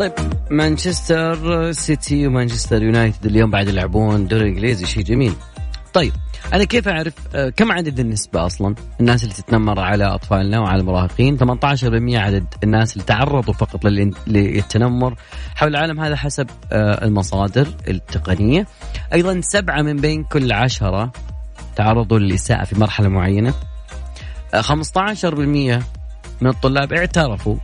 طيب 0.00 0.12
مانشستر 0.50 1.72
سيتي 1.72 2.26
ومانشستر 2.26 2.82
يونايتد 2.82 3.26
اليوم 3.26 3.50
بعد 3.50 3.68
يلعبون 3.68 4.26
دوري 4.26 4.48
انجليزي 4.48 4.86
شيء 4.86 5.02
جميل. 5.02 5.32
طيب 5.92 6.12
أنا 6.52 6.64
كيف 6.64 6.88
أعرف 6.88 7.14
آه، 7.34 7.48
كم 7.48 7.72
عدد 7.72 8.00
النسبة 8.00 8.46
أصلا؟ 8.46 8.74
الناس 9.00 9.22
اللي 9.22 9.34
تتنمر 9.34 9.80
على 9.80 10.04
أطفالنا 10.04 10.60
وعلى 10.60 10.80
المراهقين 10.80 11.38
18% 11.38 12.18
عدد 12.18 12.44
الناس 12.64 12.92
اللي 12.92 13.04
تعرضوا 13.04 13.54
فقط 13.54 13.84
لل- 13.84 14.14
للتنمر. 14.26 15.14
حول 15.54 15.68
العالم 15.68 16.00
هذا 16.00 16.16
حسب 16.16 16.46
آه، 16.72 17.04
المصادر 17.04 17.68
التقنية. 17.88 18.66
أيضا 19.12 19.40
سبعة 19.40 19.82
من 19.82 19.96
بين 19.96 20.24
كل 20.24 20.52
عشرة 20.52 21.12
تعرضوا 21.76 22.18
للإساءة 22.18 22.64
في 22.64 22.78
مرحلة 22.80 23.08
معينة. 23.08 23.54
آه، 24.54 24.60
15% 24.60 25.82
من 26.40 26.48
الطلاب 26.50 26.92
اعترفوا 26.92 27.56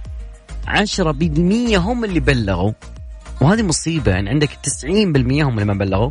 10% 0.67 1.77
هم 1.77 2.05
اللي 2.05 2.21
بلغوا. 2.21 2.73
وهذه 3.41 3.63
مصيبة 3.63 4.13
يعني 4.13 4.31
عندك 4.31 4.51
90% 4.51 5.43
هم 5.43 5.55
اللي 5.55 5.65
ما 5.65 5.75
بلغوا. 5.75 6.11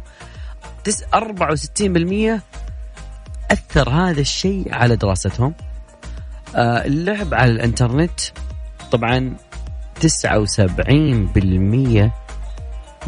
تس 0.84 1.04
64% 1.04 2.42
أثر 3.52 3.90
هذا 3.90 4.22
الشيء 4.22 4.74
على 4.74 4.96
دراستهم. 4.96 5.54
آه، 6.56 6.86
اللعب 6.86 7.34
على 7.34 7.52
الإنترنت 7.52 8.20
طبعا 8.92 9.36
79% 10.02 12.12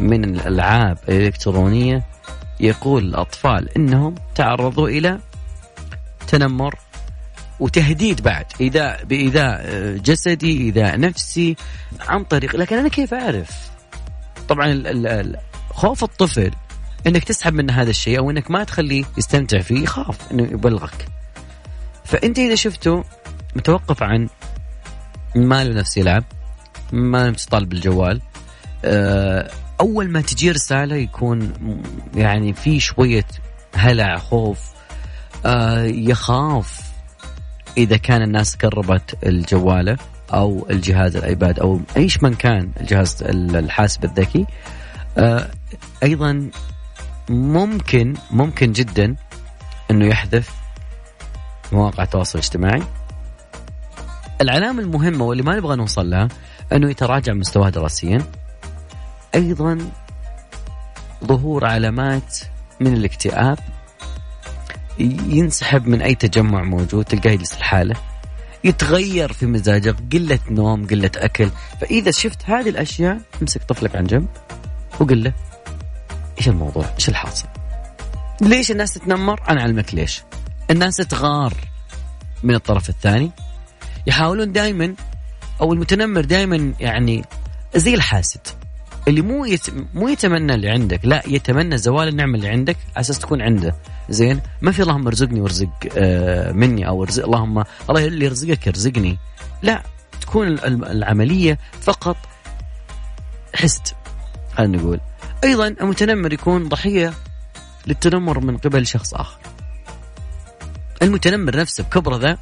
من 0.00 0.24
الألعاب 0.24 0.98
الإلكترونية 1.08 2.04
يقول 2.60 3.04
الأطفال 3.04 3.68
إنهم 3.76 4.14
تعرضوا 4.34 4.88
إلى 4.88 5.18
تنمر 6.28 6.74
وتهديد 7.60 8.22
بعد 8.22 8.46
ايذاء 8.60 9.04
بايذاء 9.04 9.60
آه، 9.64 9.96
جسدي 9.96 10.60
ايذاء 10.60 11.00
نفسي 11.00 11.56
عن 12.00 12.24
طريق. 12.24 12.56
لكن 12.56 12.76
أنا 12.76 12.88
كيف 12.88 13.14
أعرف؟ 13.14 13.50
طبعا 14.48 14.82
خوف 15.70 16.04
الطفل 16.04 16.50
إنك 17.06 17.24
تسحب 17.24 17.54
منه 17.54 17.72
هذا 17.72 17.90
الشيء 17.90 18.18
أو 18.18 18.30
إنك 18.30 18.50
ما 18.50 18.64
تخليه 18.64 19.04
يستمتع 19.18 19.58
فيه 19.58 19.82
يخاف 19.82 20.32
إنه 20.32 20.42
يبلغك. 20.42 21.08
فأنت 22.04 22.38
إذا 22.38 22.54
شفته 22.54 23.04
متوقف 23.56 24.02
عن 24.02 24.28
ما 25.36 25.64
له 25.64 25.74
نفس 25.74 25.96
يلعب 25.96 26.24
ما 26.92 27.18
له 27.18 27.30
نفس 27.30 27.44
طالب 27.44 27.72
الجوال 27.72 28.20
آه، 28.84 29.50
أول 29.80 30.10
ما 30.10 30.20
تجي 30.20 30.50
رسالة 30.50 30.96
يكون 30.96 31.52
يعني 32.14 32.52
في 32.52 32.80
شوية 32.80 33.24
هلع 33.74 34.18
خوف 34.18 34.58
آه، 35.46 35.82
يخاف. 35.82 36.87
إذا 37.78 37.96
كان 37.96 38.22
الناس 38.22 38.56
قربت 38.56 39.16
الجوالة 39.26 39.96
أو 40.34 40.66
الجهاز 40.70 41.16
الآيباد 41.16 41.60
أو 41.60 41.80
إيش 41.96 42.22
من 42.22 42.34
كان 42.34 42.70
الجهاز 42.80 43.22
ال- 43.22 43.56
الحاسب 43.56 44.04
الذكي 44.04 44.46
آه، 45.18 45.50
أيضا 46.02 46.50
ممكن 47.30 48.14
ممكن 48.30 48.72
جدا 48.72 49.16
إنه 49.90 50.06
يحذف 50.06 50.54
مواقع 51.72 52.02
التواصل 52.04 52.38
الاجتماعي. 52.38 52.82
العلامة 54.40 54.82
المهمة 54.82 55.24
واللي 55.24 55.42
ما 55.42 55.56
نبغى 55.56 55.76
نوصل 55.76 56.10
لها 56.10 56.28
إنه 56.72 56.90
يتراجع 56.90 57.32
مستواه 57.32 57.68
دراسيا. 57.68 58.18
أيضا 59.34 59.78
ظهور 61.24 61.64
علامات 61.66 62.38
من 62.80 62.92
الاكتئاب 62.94 63.58
ينسحب 65.28 65.86
من 65.86 66.02
أي 66.02 66.14
تجمع 66.14 66.62
موجود 66.62 67.04
تلقاه 67.04 67.30
يجلس 67.30 67.54
لحاله 67.54 67.94
يتغير 68.64 69.32
في 69.32 69.46
مزاجه 69.46 69.96
قلة 70.12 70.38
نوم 70.50 70.86
قلة 70.86 71.10
أكل. 71.16 71.50
فإذا 71.80 72.10
شفت 72.10 72.42
هذه 72.44 72.68
الأشياء 72.68 73.20
امسك 73.42 73.62
طفلك 73.62 73.96
عن 73.96 74.04
جنب 74.04 74.28
وقل 75.00 75.24
له 75.24 75.32
إيش 76.38 76.48
الموضوع؟ 76.48 76.84
إيش 76.94 77.08
الحاصل؟ 77.08 77.48
ليش 78.40 78.70
الناس 78.70 78.94
تتنمر؟ 78.94 79.40
أنا 79.48 79.60
أعلمك 79.60 79.94
ليش. 79.94 80.22
الناس 80.70 80.96
تغار 80.96 81.54
من 82.42 82.54
الطرف 82.54 82.88
الثاني. 82.88 83.30
يحاولون 84.06 84.52
دائما 84.52 84.94
أو 85.60 85.72
المتنمر 85.72 86.20
دائما 86.20 86.72
يعني 86.80 87.24
زي 87.76 87.94
الحاسد. 87.94 88.40
اللي 89.08 89.22
مو 89.22 89.44
يت... 89.44 89.66
مو 89.94 90.08
يتمنى 90.08 90.54
اللي 90.54 90.68
عندك 90.70 91.00
لا 91.04 91.22
يتمنى 91.26 91.78
زوال 91.78 92.08
النعمة 92.08 92.34
اللي 92.34 92.48
عندك 92.48 92.76
على 92.96 93.00
أساس 93.00 93.18
تكون 93.18 93.42
عنده. 93.42 93.76
زين؟ 94.08 94.40
ما 94.62 94.72
في 94.72 94.82
اللهم 94.82 95.06
ارزقني 95.06 95.40
وارزق 95.40 95.68
آه 95.96 96.52
مني 96.52 96.88
أو 96.88 97.02
ارزق 97.02 97.24
اللهم 97.24 97.64
الله 97.90 98.04
اللي 98.04 98.24
يرزقك 98.24 98.66
يرزقني. 98.66 99.18
لا 99.62 99.82
تكون 100.20 100.46
ال- 100.46 100.84
العملية 100.84 101.58
فقط 101.80 102.16
حسد 103.54 103.82
خلينا 104.54 104.76
نقول. 104.78 105.00
أيضا 105.44 105.66
المتنمر 105.68 106.32
يكون 106.32 106.68
ضحية 106.68 107.14
للتنمر 107.86 108.40
من 108.40 108.56
قبل 108.56 108.86
شخص 108.86 109.14
آخر. 109.14 109.38
المتنمر 111.02 111.56
نفسه 111.56 111.84
بكبره 111.84 112.16
ذا 112.16 112.38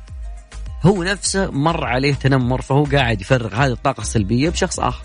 هو 0.82 1.02
نفسه 1.02 1.50
مر 1.50 1.84
عليه 1.84 2.14
تنمر 2.14 2.62
فهو 2.62 2.84
قاعد 2.84 3.20
يفرغ 3.20 3.54
هذه 3.54 3.72
الطاقة 3.72 4.00
السلبية 4.00 4.50
بشخص 4.50 4.80
آخر. 4.80 5.04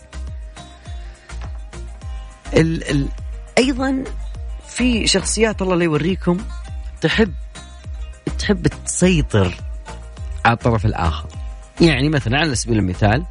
ال 2.54 2.90
ال 2.90 3.08
أيضا 3.58 4.04
في 4.68 5.08
شخصيات 5.08 5.62
الله 5.62 5.76
لا 5.76 5.84
يوريكم 5.84 6.38
تحب 7.02 7.34
تحب 8.40 8.68
تسيطر 8.68 9.56
على 10.46 10.54
الطرف 10.54 10.86
الآخر. 10.86 11.28
يعني 11.82 12.10
مثلا 12.10 12.38
على 12.38 12.56
سبيل 12.56 12.78
المثال 12.78 13.24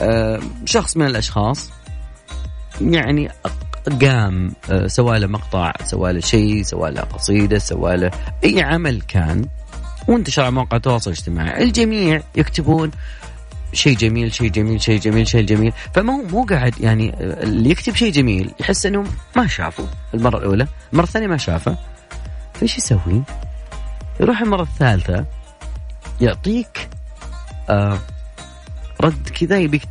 آه، 0.00 0.40
شخص 0.64 0.96
من 0.96 1.06
الأشخاص 1.06 1.70
يعني 2.80 3.30
قام 4.02 4.52
آه، 4.70 4.86
سوى 4.86 5.18
له 5.18 5.26
مقطع 5.26 5.72
سوى 5.84 6.12
له 6.12 6.20
شيء 6.20 6.62
سوى 6.62 6.90
له 6.90 7.00
قصيدة 7.02 7.58
سوى 7.58 7.96
له 7.96 8.10
أي 8.44 8.62
عمل 8.62 9.00
كان 9.00 9.44
وانتشر 10.08 10.42
على 10.42 10.50
مواقع 10.50 10.76
التواصل 10.76 11.10
الاجتماعي. 11.10 11.64
الجميع 11.64 12.22
يكتبون 12.36 12.90
شيء 13.72 13.96
جميل 13.96 14.34
شيء 14.34 14.50
جميل 14.50 14.82
شيء 14.82 15.00
جميل 15.00 15.28
شيء 15.28 15.42
جميل. 15.46 15.72
فما 15.94 16.12
هو 16.12 16.22
مو 16.22 16.44
قاعد 16.44 16.80
يعني 16.80 17.14
اللي 17.20 17.70
يكتب 17.70 17.94
شيء 17.94 18.12
جميل 18.12 18.50
يحس 18.60 18.86
انه 18.86 19.04
ما 19.36 19.46
شافه 19.46 19.88
المرة 20.14 20.38
الأولى 20.38 20.66
المرة 20.92 21.04
الثانية 21.04 21.26
ما 21.26 21.36
شافه. 21.36 21.76
فإيش 22.54 22.78
يسوي؟ 22.78 23.22
يروح 24.20 24.40
المرة 24.40 24.62
الثالثة 24.62 25.24
يعطيك 26.20 26.88
آه 27.70 27.98
رد 29.00 29.28
كذا 29.28 29.58
يبيك 29.58 29.82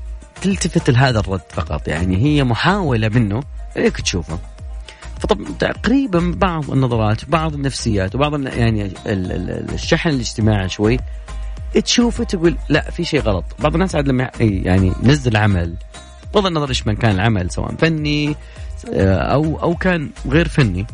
تلتفت 0.41 0.89
لهذا 0.89 1.19
الرد 1.19 1.41
فقط. 1.49 1.87
يعني 1.87 2.17
هي 2.17 2.43
محاولة 2.43 3.09
منه 3.09 3.43
انك 3.77 4.01
تشوفه. 4.01 4.39
فطب 5.19 5.41
تقريبا 5.59 6.33
بعض 6.37 6.71
النظرات 6.71 7.29
بعض 7.29 7.53
النفسيات 7.53 8.15
وبعض 8.15 8.47
يعني 8.47 8.85
ال- 8.85 8.97
ال- 9.07 9.73
الشحن 9.73 10.09
الاجتماعي 10.09 10.69
شوي 10.69 10.99
تشوفه 11.83 12.23
تقول 12.23 12.57
لا 12.69 12.91
في 12.91 13.03
شيء 13.03 13.21
غلط. 13.21 13.45
بعض 13.59 13.73
الناس 13.73 13.95
عاد 13.95 14.07
لما 14.07 14.31
يعني 14.39 14.91
ينزل 15.03 15.37
عمل 15.37 15.73
بغض 16.33 16.45
النظر 16.45 16.69
إيش 16.69 16.87
من 16.87 16.95
كان 16.95 17.15
العمل 17.15 17.51
سواء 17.51 17.75
فني 17.75 18.35
آه، 18.93 19.17
أو 19.17 19.59
أو 19.61 19.75
كان 19.75 20.09
غير 20.27 20.47
فني. 20.47 20.85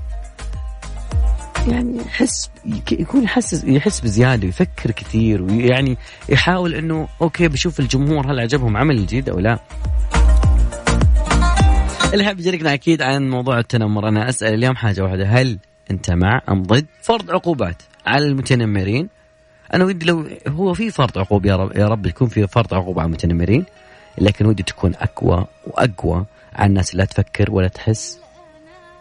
يعني 1.67 1.97
يحس 1.97 2.49
يك- 2.65 2.91
يكون 2.91 3.23
يحس 3.23 3.63
يحس 3.63 3.99
بزيادة 3.99 4.45
ويفكر 4.45 4.91
كثير 4.91 5.41
ويعني 5.41 5.97
يحاول 6.29 6.75
إنه 6.75 7.07
أوكي 7.21 7.47
بشوف 7.47 7.79
الجمهور 7.79 8.31
هل 8.31 8.39
عجبهم 8.39 8.77
عمل 8.77 8.97
الجديد 8.97 9.29
أو 9.29 9.39
لا. 9.39 9.59
اللي 12.13 12.23
حاب 12.25 12.39
يشاركنا 12.39 12.73
أكيد 12.73 13.01
عن 13.01 13.29
موضوع 13.29 13.59
التنمر. 13.59 14.07
أنا 14.07 14.29
أسأل 14.29 14.53
اليوم 14.53 14.75
حاجة 14.75 15.01
واحدة. 15.03 15.25
هل 15.25 15.59
أنت 15.91 16.11
مع 16.11 16.41
أم 16.49 16.63
ضد 16.63 16.85
فرض 17.01 17.31
عقوبات 17.31 17.81
على 18.05 18.25
المتنمرين؟ 18.25 19.09
أنا 19.73 19.85
ودي 19.85 20.05
لو 20.05 20.27
هو 20.47 20.73
في 20.73 20.91
فرض 20.91 21.17
عقوبه 21.17 21.49
يا 21.49 21.55
رب 21.55 21.77
يا 21.77 21.87
رب 21.87 22.05
يكون 22.05 22.27
في 22.27 22.47
فرض 22.47 22.73
عقوبه 22.73 23.01
على 23.01 23.07
المتنمرين 23.07 23.65
لكن 24.17 24.45
ودي 24.45 24.63
تكون 24.63 24.95
أقوى 24.95 25.45
وأقوى 25.67 26.25
على 26.55 26.69
الناس 26.69 26.91
اللي 26.91 27.03
لا 27.03 27.05
تفكر 27.05 27.51
ولا 27.51 27.67
تحس 27.67 28.19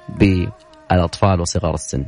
بالأطفال 0.09 1.41
وصغار 1.41 1.75
السن. 1.75 2.05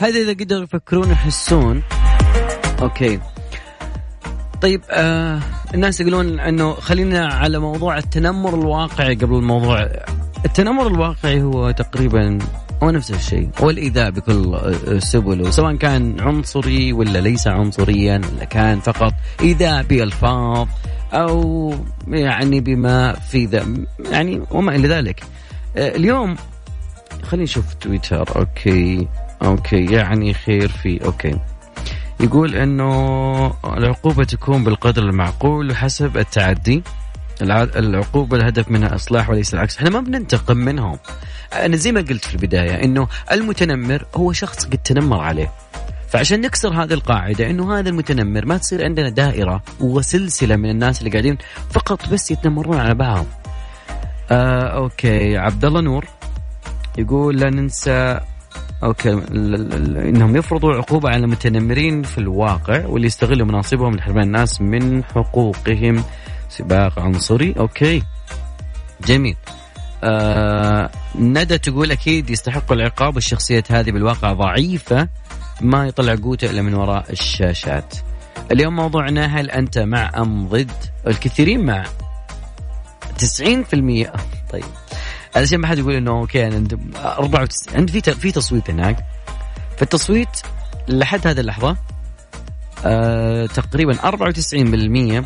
هذا 0.00 0.18
إذا 0.18 0.32
قدروا 0.32 0.62
يفكرون 0.62 1.10
يحسون. 1.10 1.82
okay. 2.82 3.20
طيب 4.62 4.82
آه 4.90 5.40
الناس 5.74 6.00
يقولون 6.00 6.40
إنه 6.40 6.72
خلينا 6.72 7.26
على 7.26 7.58
موضوع 7.58 7.98
التنمر 7.98 8.54
الواقعي 8.54 9.14
قبل 9.14 9.34
الموضوع. 9.34 9.88
التنمر 10.44 10.86
الواقعي 10.86 11.42
هو 11.42 11.70
تقريبا 11.70 12.38
هو 12.82 12.90
نفس 12.90 13.10
الشيء. 13.10 13.50
هو 13.62 13.70
الايذاء 13.70 14.10
بكل 14.10 14.60
سبله 15.02 15.50
سواء 15.50 15.76
كان 15.76 16.20
عنصري 16.20 16.92
ولا 16.92 17.18
ليس 17.18 17.48
عنصريا 17.48 18.20
ولا 18.34 18.44
كان 18.44 18.80
فقط. 18.80 19.12
إيذاء 19.40 19.82
بألفاظ 19.82 20.68
أو 21.12 21.74
يعني 22.08 22.60
بما 22.60 23.12
في 23.12 23.46
ذا 23.46 23.66
يعني 24.10 24.42
وما 24.50 24.74
إلى 24.74 24.88
ذلك. 24.88 25.22
اليوم 25.76 26.36
خلينا 27.22 27.44
نشوف 27.44 27.74
تويتر. 27.74 28.36
okay 28.36 29.08
okay 29.42 29.84
يعني 29.84 30.34
خير 30.34 30.68
في 30.68 31.04
okay. 31.04 31.38
يقول 32.20 32.54
إنه 32.54 33.54
العقوبة 33.64 34.24
تكون 34.24 34.64
بالقدر 34.64 35.02
المعقول 35.02 35.70
وحسب 35.70 36.16
التعدي. 36.16 36.82
الع- 37.42 37.62
العقوبة 37.62 38.36
الهدف 38.36 38.70
منها 38.70 38.94
إصلاح 38.94 39.30
وليس 39.30 39.54
العكس. 39.54 39.76
إحنا 39.76 39.90
ما 39.90 40.00
بننتقم 40.00 40.56
منهم. 40.56 40.98
أنا 41.52 41.76
زي 41.76 41.92
ما 41.92 42.00
قلت 42.00 42.24
في 42.24 42.34
البداية 42.34 42.84
أنه 42.84 43.08
المتنمر 43.32 44.04
هو 44.16 44.32
شخص 44.32 44.64
قد 44.66 44.78
تنمر 44.78 45.20
عليه. 45.20 45.52
فعشان 46.08 46.40
نكسر 46.40 46.68
هذه 46.82 46.92
القاعدة 46.92 47.50
أنه 47.50 47.78
هذا 47.78 47.88
المتنمر 47.88 48.46
ما 48.46 48.56
تصير 48.56 48.84
عندنا 48.84 49.08
دائرة 49.08 49.62
وسلسلة 49.80 50.56
من 50.56 50.70
الناس 50.70 50.98
اللي 50.98 51.10
قاعدين 51.10 51.38
فقط 51.70 52.08
بس 52.08 52.30
يتنمرون 52.30 52.78
على 52.78 52.94
بعض. 52.94 53.26
آه 54.30 54.62
okay. 54.76 55.36
عبد 55.36 55.64
الله 55.64 55.80
نور 55.80 56.04
يقول 56.98 57.36
لا 57.40 57.50
ننسى 57.50 58.20
okay. 58.84 59.12
إنهم 60.08 60.36
يفرضوا 60.36 60.74
عقوبة 60.74 61.08
على 61.08 61.24
المتنمرين 61.24 62.02
في 62.02 62.18
الواقع 62.18 62.86
واللي 62.86 63.06
يستغلوا 63.06 63.46
مناصبهم 63.46 63.96
لحرمان 63.96 64.22
الناس 64.22 64.60
من 64.60 65.04
حقوقهم. 65.04 66.04
سباق 66.48 66.98
عنصري. 66.98 67.54
okay. 67.58 68.02
جميل. 69.06 69.36
آه 70.04 70.90
ندى 71.18 71.58
تقول 71.58 71.90
أكيد 71.92 72.30
يستحقوا 72.30 72.76
العقاب 72.76 73.14
والشخصيات 73.14 73.72
هذه 73.72 73.90
بالواقع 73.90 74.32
ضعيفة 74.32 75.08
ما 75.60 75.86
يطلع 75.86 76.14
قوته 76.14 76.50
إلا 76.50 76.62
من 76.62 76.74
وراء 76.74 77.12
الشاشات. 77.12 77.94
اليوم 78.52 78.76
موضوعنا 78.76 79.26
هل 79.26 79.50
أنت 79.50 79.78
مع 79.78 80.10
أم 80.16 80.48
ضد؟ 80.48 80.70
الكثيرين 81.06 81.66
مع. 81.66 81.84
90% 83.18 84.12
طيب. 84.50 84.64
علشان 85.36 85.58
ما 85.58 85.66
حد 85.66 85.78
يقول 85.78 85.94
إنه 85.94 86.10
أوكي 86.10 86.46
أنا 86.46 86.54
عند 86.54 86.78
94 86.96 87.76
عندي 87.76 88.00
في 88.00 88.12
في 88.12 88.32
تصويت 88.32 88.70
هناك 88.70 89.04
فالتصويت 89.76 90.28
لحد 90.88 91.26
هذه 91.26 91.40
اللحظة 91.40 91.76
آه 92.84 93.46
تقريبا 93.46 93.94
94% 93.94 95.24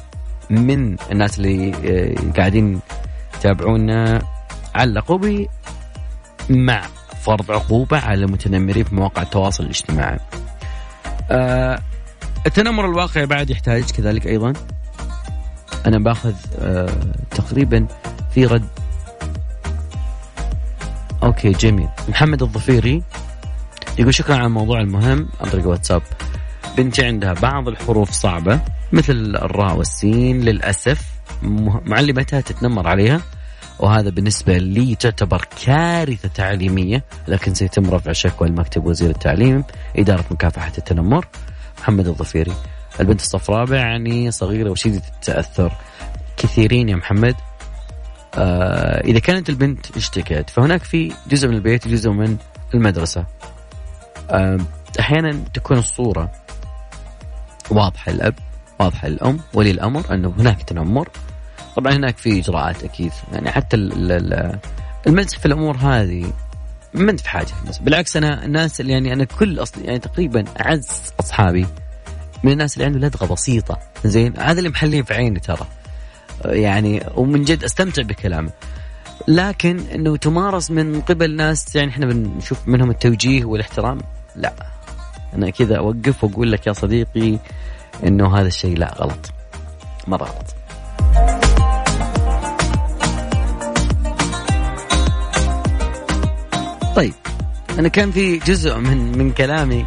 من 0.51 0.97
الناس 1.13 1.39
اللي 1.39 1.73
آه 1.85 2.33
قاعدين 2.37 2.81
يتابعونا 3.37 4.23
علقوا 4.75 5.19
ب 5.19 5.47
مع 6.51 6.83
فرض 7.23 7.51
عقوبة 7.51 7.99
على 7.99 8.25
المتنمرين 8.25 8.85
في 8.85 8.95
مواقع 8.95 9.23
التواصل 9.23 9.65
الاجتماعي. 9.65 10.19
آه 11.31 11.79
التنمر 12.47 12.85
الواقعي 12.85 13.27
بعد 13.27 13.51
يحتاج 13.51 13.91
كذلك 13.91 14.27
أيضا 14.27 14.53
أنا 15.87 15.99
باخذ 15.99 16.35
آه 16.59 16.97
تقريبا 17.31 17.87
في 18.35 18.47
رد 18.47 18.69
أوكي 21.23 21.51
جميل. 21.51 21.89
محمد 22.09 22.43
الظفيري 22.43 23.03
يقول 23.99 24.15
شكرا 24.15 24.35
على 24.35 24.47
الموضوع 24.47 24.81
المهم 24.81 25.29
عن 25.41 25.51
طريق 25.51 25.67
واتساب. 25.67 26.03
بنتي 26.77 27.07
عندها 27.07 27.33
بعض 27.33 27.69
الحروف 27.69 28.11
صعبة 28.11 28.61
مثل 28.93 29.13
الراء 29.43 29.77
والسين 29.77 30.41
للأسف 30.41 31.13
معلمتها 31.87 32.41
تتنمر 32.41 32.89
عليها 32.89 33.21
وهذا 33.79 34.11
بالنسبة 34.11 34.59
لي 34.59 34.95
تعتبر 34.95 35.47
كارثة 35.65 36.29
تعليمية 36.29 37.05
لكن 37.29 37.55
سيتم 37.55 37.91
رفع 37.91 38.13
شكوى 38.13 38.49
لمكتب 38.49 38.87
وزير 38.87 39.11
التعليم 39.11 39.65
إدارة 39.97 40.25
مكافحة 40.31 40.73
التنمر. 40.79 41.27
محمد 41.81 42.07
الظفيري 42.07 42.53
البنت 43.01 43.21
الصفراء 43.21 43.73
يعني 43.73 44.31
صغيرة 44.31 44.71
وشديدة 44.71 45.03
التأثر. 45.15 45.73
كثيرين 46.37 46.89
يا 46.89 46.97
محمد. 46.97 47.35
آه 48.35 49.01
إذا 49.05 49.19
كانت 49.19 49.49
البنت 49.49 49.97
اشتكت 49.97 50.51
فهناك 50.51 50.83
في 50.83 51.13
جزء 51.29 51.49
من 51.49 51.55
البيت 51.55 51.87
وجزء 51.87 52.11
من 52.11 52.37
المدرسة. 52.75 53.25
آه 54.31 54.59
أحيانا 55.01 55.45
تكون 55.55 55.79
الصورة 55.79 56.33
واضحة 57.71 58.13
الاب 58.13 58.35
واضحة 58.79 59.09
الام 59.09 59.41
ولي 59.55 59.71
الأمر 59.71 60.15
أنه 60.15 60.35
هناك 60.39 60.63
تنمر. 60.63 61.09
طبعا 61.77 61.93
هناك 61.93 62.17
في 62.17 62.39
إجراءات 62.41 62.85
أكيد 62.85 63.13
يعني 63.33 63.51
حتى 63.51 63.77
ال- 63.77 64.13
ال- 64.13 64.59
المزح 65.07 65.39
في 65.39 65.47
الأمور 65.47 65.77
هذه 65.77 66.33
ما 66.95 67.11
أنت 67.11 67.21
في 67.21 67.29
حاجة. 67.29 67.49
بالعكس 67.81 68.17
أنا 68.17 68.45
الناس 68.45 68.81
اللي 68.81 68.93
يعني 68.93 69.13
أنا 69.13 69.25
كل 69.25 69.59
اصل 69.63 69.85
يعني 69.85 69.99
تقريبا 69.99 70.45
أعز 70.61 70.89
أصحابي 71.21 71.67
من 72.45 72.53
الناس 72.53 72.75
اللي 72.75 72.85
عنده 72.85 72.99
لدغة 72.99 73.27
بسيطة. 73.33 73.79
زين 74.05 74.39
هذا 74.39 74.59
اللي 74.59 74.71
محلين 74.71 75.05
في 75.05 75.15
عيني 75.15 75.41
ترى. 75.41 75.67
يعني 76.45 77.03
ومن 77.17 77.45
جد 77.45 77.65
أستمتع 77.65 78.03
بكلامه. 78.03 78.51
لكن 79.29 79.81
إنه 79.95 80.17
تمارس 80.17 80.71
من 80.71 81.01
قبل 81.01 81.37
ناس 81.37 81.77
يعني 81.77 81.91
إحنا 81.91 82.07
بنشوف 82.07 82.69
منهم 82.69 82.91
التوجيه 82.91 83.45
والاحترام 83.45 83.99
لا. 84.37 84.53
أنا 85.35 85.51
كذا 85.51 85.77
أوقف 85.77 86.25
وأقول 86.25 86.53
لك 86.53 86.67
يا 86.67 86.73
صديقي 86.73 87.39
إنه 88.07 88.37
هذا 88.39 88.47
الشيء 88.47 88.79
لا 88.79 88.95
غلط. 88.99 89.31
مره 90.07 90.25
غلط. 90.25 90.55
طيب 96.97 97.13
أنا 97.79 97.89
كان 97.89 98.11
في 98.11 98.39
جزء 98.39 98.79
من 98.79 99.19
من 99.19 99.31
كلامي 99.31 99.87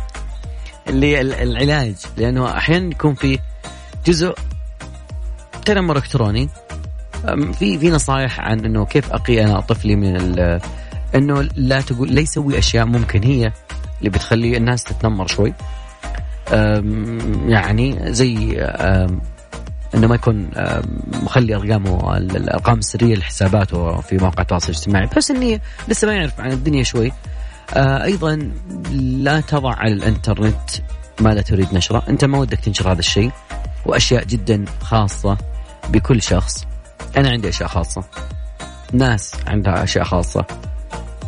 اللي 0.89 1.21
ال- 1.21 1.33
العلاج 1.33 1.95
لأنه 2.17 2.57
أحيانا 2.57 2.91
يكون 2.91 3.13
في 3.15 3.39
جزء 4.05 4.35
تنمر 5.65 5.97
إلكتروني. 5.97 6.49
أم، 7.29 7.51
في 7.51 7.79
في 7.79 7.89
نصائح 7.89 8.39
عن 8.39 8.65
إنه 8.65 8.85
كيف 8.85 9.11
أقي 9.13 9.43
أنا 9.45 9.59
طفلي 9.59 9.95
من 9.95 10.15
إنه 11.15 11.41
لا 11.55 11.81
تقول 11.81 12.15
لا 12.15 12.21
يسوي 12.21 12.57
أشياء 12.57 12.85
ممكن 12.85 13.23
هي 13.23 13.51
اللي 13.99 14.09
بتخلي 14.09 14.57
الناس 14.57 14.83
تتنمر 14.83 15.27
شوي. 15.27 15.53
يعني 17.47 18.13
زي 18.13 18.61
إنه 19.95 20.07
ما 20.07 20.15
يكون 20.15 20.49
مخلي 21.23 21.55
أرقامه 21.55 22.17
ال- 22.17 22.35
الأرقام 22.37 22.77
السرية 22.79 23.15
لحساباته 23.15 24.01
في 24.01 24.17
مواقع 24.17 24.41
التواصل 24.41 24.69
الاجتماعي 24.71 25.05
بحيث 25.05 25.31
انه 25.31 25.59
لسه 25.87 26.07
ما 26.07 26.13
يعرف 26.13 26.41
عن 26.41 26.51
الدنيا 26.51 26.83
شوي. 26.83 27.11
آه، 27.73 28.03
أيضا 28.03 28.51
لا 28.93 29.41
تضع 29.41 29.73
على 29.75 29.93
الإنترنت 29.93 30.69
ما 31.19 31.29
لا 31.29 31.41
تريد 31.41 31.73
نشره. 31.73 32.03
أنت 32.09 32.25
ما 32.25 32.37
ودك 32.37 32.59
تنشر 32.59 32.91
هذا 32.91 32.99
الشيء 32.99 33.31
وأشياء 33.85 34.23
جدا 34.23 34.65
خاصة. 34.81 35.37
بكل 35.89 36.21
شخص. 36.21 36.65
أنا 37.17 37.29
عندي 37.29 37.49
أشياء 37.49 37.69
خاصة. 37.69 38.03
ناس 38.93 39.35
عندها 39.47 39.83
أشياء 39.83 40.03
خاصة. 40.05 40.45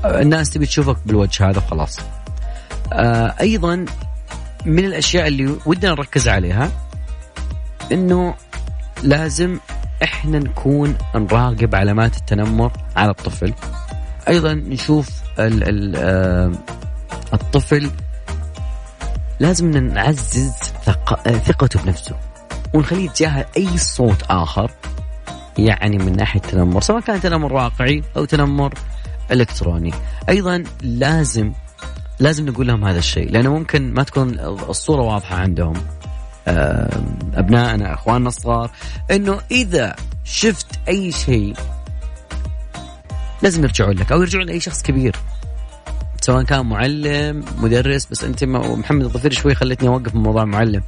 الناس 0.06 0.50
تبي 0.50 0.66
تشوفك 0.66 0.98
بالوجه 1.06 1.50
هذا 1.50 1.58
وخلاص. 1.58 2.00
آه، 2.94 3.36
أيضا 3.42 3.86
من 4.66 4.86
الأشياء 4.86 5.28
اللي 5.28 5.56
ودنا 5.66 5.92
نركز 5.92 6.28
عليها 6.28 6.72
إنه 7.92 8.34
لازم 9.04 9.60
إحنا 10.04 10.40
نكون 10.40 10.98
نراقب 11.16 11.76
علامات 11.76 12.18
التنمر 12.18 12.72
على 12.96 13.10
الطفل. 13.10 13.54
أيضا 14.28 14.54
نشوف 14.54 15.10
ال 15.40 15.64
ال 15.70 15.96
آه، 15.96 16.52
الطفل 17.34 17.92
لازم 19.40 19.72
نعزز 19.72 20.52
ثق- 20.86 21.30
ثقته 21.38 21.80
بنفسه. 21.84 22.16
ونخليه 22.74 23.06
يتجاهل 23.06 23.46
أي 23.58 23.78
صوت 23.78 24.24
آخر 24.30 24.72
يعني 25.58 25.98
من 25.98 26.16
ناحية 26.16 26.40
تنمر 26.40 26.82
سواء 26.82 27.02
كان 27.02 27.22
تنمر 27.22 27.54
واقعي 27.54 28.04
أو 28.18 28.26
تنمر 28.26 28.74
إلكتروني. 29.32 29.94
أيضا 30.30 30.64
لازم 30.82 31.54
لازم 32.20 32.50
نقول 32.50 32.68
لهم 32.68 32.86
هذا 32.86 33.00
الشيء 33.00 33.32
لأنه 33.32 33.54
ممكن 33.54 33.94
ما 33.94 34.04
تكون 34.04 34.40
الصورة 34.70 35.02
واضحة 35.02 35.36
عندهم. 35.36 35.74
أبنائنا 37.34 37.94
إخواننا 37.94 38.28
الصغار 38.28 38.72
إنه 39.12 39.40
إذا 39.52 39.96
شفت 40.24 40.68
أي 40.88 41.12
شيء 41.12 41.56
لازم 43.42 43.64
يرجعون 43.64 43.96
لك 43.96 44.12
أو 44.12 44.22
يرجعون 44.22 44.46
لأي 44.46 44.60
شخص 44.60 44.82
كبير. 44.82 45.16
سواء 46.22 46.44
كان 46.44 46.66
معلم 46.66 47.46
مدرس 47.58 48.06
بس 48.06 48.24
أنت 48.24 48.44
محمد 48.44 49.04
الظفير 49.04 49.34
شوي 49.34 49.56
خلتني 49.56 49.90
أوقف 49.90 50.16
من 50.16 50.24
موضوع 50.24 50.44
المعلم. 50.44 50.84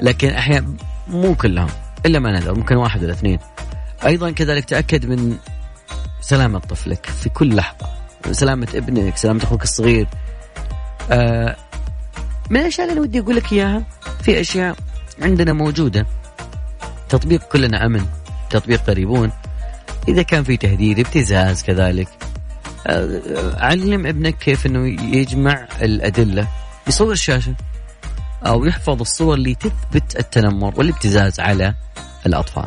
لكن 0.00 0.28
أحيانا 0.28 0.74
مو 1.08 1.34
كلهم 1.34 1.68
إلا 2.06 2.18
ما 2.18 2.32
نذر 2.32 2.54
ممكن 2.54 2.76
واحد 2.76 3.04
ولا 3.04 3.12
اثنين. 3.12 3.38
أيضا 4.04 4.30
كذلك 4.30 4.64
تأكد 4.64 5.06
من 5.06 5.36
سلامة 6.20 6.58
طفلك 6.58 7.06
في 7.06 7.28
كل 7.28 7.56
لحظة 7.56 7.86
سلامة 8.32 8.68
ابنك 8.74 9.16
سلامة 9.16 9.44
أخوك 9.44 9.62
الصغير. 9.62 10.06
آه 11.10 11.56
من 12.50 12.60
الأشياء 12.60 12.88
اللي 12.88 13.00
ودي 13.00 13.20
أقول 13.20 13.36
لك 13.36 13.52
إياها 13.52 13.84
في 14.22 14.40
أشياء 14.40 14.76
عندنا 15.22 15.52
موجودة. 15.52 16.06
تطبيق 17.08 17.42
كلنا 17.42 17.86
أمن 17.86 18.06
تطبيق 18.50 18.80
قريبون. 18.80 19.32
إذا 20.08 20.22
كان 20.22 20.44
في 20.44 20.56
تهديد 20.56 20.98
ابتزاز 20.98 21.62
كذلك. 21.62 22.08
آه، 22.86 23.64
علم 23.64 24.06
ابنك 24.06 24.38
كيف 24.38 24.66
إنه 24.66 24.86
يجمع 25.16 25.68
الأدلة. 25.82 26.48
يصور 26.88 27.12
الشاشة. 27.12 27.54
أو 28.42 28.64
يحفظ 28.64 29.00
الصور 29.00 29.34
اللي 29.34 29.54
تثبت 29.54 30.16
التنمر 30.18 30.72
والابتزاز 30.76 31.40
على 31.40 31.74
الأطفال. 32.26 32.66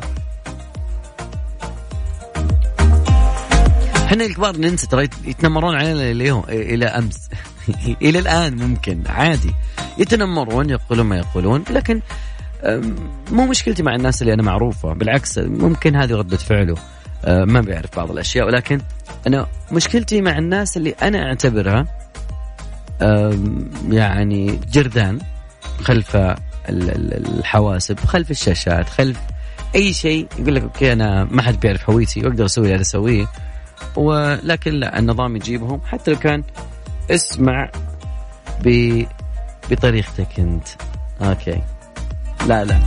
إحنا 3.96 4.26
الكبار 4.26 4.58
ننسى 4.58 4.88
ترى 4.88 5.04
يتنمرون 5.04 5.76
علينا 5.76 6.12
اليوم 6.12 6.44
إلى 6.50 6.86
أمس. 6.86 7.30
إلى 8.02 8.20
الآن 8.20 8.56
ممكن 8.56 9.04
عادي. 9.08 9.54
يتنمرون 9.98 10.70
يقولون 10.70 11.06
ما 11.06 11.18
يقولون 11.18 11.64
لكن 11.70 12.02
مو 13.32 13.46
مشكلتي 13.46 13.84
مع 13.84 13.96
الناس 13.96 14.22
اللي 14.22 14.34
أنا 14.34 14.44
معروفة. 14.44 14.94
بالعكس 14.94 15.38
ممكن 15.38 15.96
هذه 15.96 16.14
ردة 16.14 16.38
فعله. 16.38 16.76
أه، 17.26 17.46
ما 17.46 17.62
بيعرف 17.62 17.96
بعض 17.96 18.12
الأشياء 18.12 18.46
ولكن 18.48 18.82
أنا 19.28 19.48
مشكلتي 19.72 20.22
مع 20.22 20.38
الناس 20.38 20.78
اللي 20.78 20.92
أنا 20.92 21.28
أعتبرها 21.28 21.86
يعني 23.90 24.60
جرذان 24.72 25.20
خلف 25.84 26.16
ال- 26.16 26.36
ال- 26.70 27.40
الحواسب 27.40 28.00
خلف 28.00 28.32
الشاشات 28.32 28.90
خلف 28.90 29.20
أي 29.76 29.94
شيء. 29.94 30.28
يقول 30.40 30.56
لك 30.56 30.62
okay 30.64 30.94
أنا 30.94 31.24
ما 31.24 31.42
حد 31.42 31.60
بيعرف 31.60 31.90
هويتي 31.90 32.20
وأقدر 32.26 32.46
أسوي 32.46 32.72
اللي 32.72 32.82
أسويه. 32.82 33.28
ولكن 33.96 34.72
لا 34.74 35.00
النظام 35.00 35.36
يجيبهم. 35.36 35.82
حتى 35.86 36.12
لو 36.12 36.20
كان 36.20 36.44
اسمع 37.12 37.70
ب 38.64 39.04
بطريقتك 39.72 40.40
أنت. 40.40 40.68
okay. 41.22 41.62
لا 42.48 42.64
لا. 42.66 42.80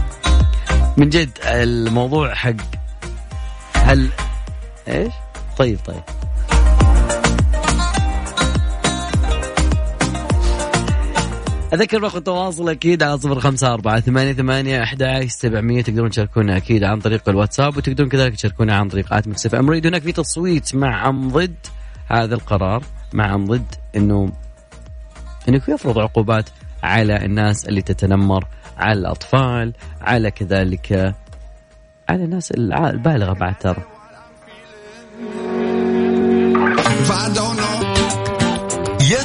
من 0.97 1.09
جد 1.09 1.31
الموضوع 1.45 2.35
حق 2.35 2.53
هل 3.75 4.09
إيش؟ 4.89 5.13
طيب 5.59 5.79
طيب. 5.87 6.03
أذكر 11.73 12.03
رقم 12.03 12.19
التواصل 12.19 12.69
أكيد 12.69 13.03
على 13.03 13.19
صفر 13.19 13.41
خمسة 13.41 13.73
أربعة 13.73 14.01
ثمانية 14.01 14.33
ثمانية 14.33 14.83
أحد 14.83 15.25
سبعمية 15.29 15.83
تقدرون 15.83 16.11
تشاركونا 16.11 16.57
أكيد 16.57 16.85
عن 16.85 17.01
طريق 17.01 17.29
الواتساب 17.29 17.77
وتقدرون 17.77 18.09
كذلك 18.09 18.35
تشاركونا 18.35 18.77
عن 18.77 18.89
طريق 18.89 19.15
at 19.15 19.29
Mix 19.29 19.55
FM. 19.55 19.71
Radio 19.71 19.87
هناك 19.87 20.03
في 20.03 20.13
تصويت 20.13 20.75
مع 20.75 21.09
أم 21.09 21.29
ضد 21.29 21.55
هذا 22.09 22.35
القرار 22.35 22.83
مع 23.13 23.35
أم 23.35 23.45
ضد 23.45 23.75
إنه 23.97 24.33
إنه 25.49 25.61
يفرض 25.69 25.99
عقوبات 25.99 26.49
على 26.83 27.25
الناس 27.25 27.67
اللي 27.69 27.83
تتنمر 27.83 28.47
على 28.77 28.99
الأطفال 28.99 29.73
على 30.01 30.31
كذلك 30.31 31.15
على 32.09 32.25
الناس 32.25 32.51
البالغة 32.51 33.33
بعد 33.33 33.59
ترى. 33.59 33.83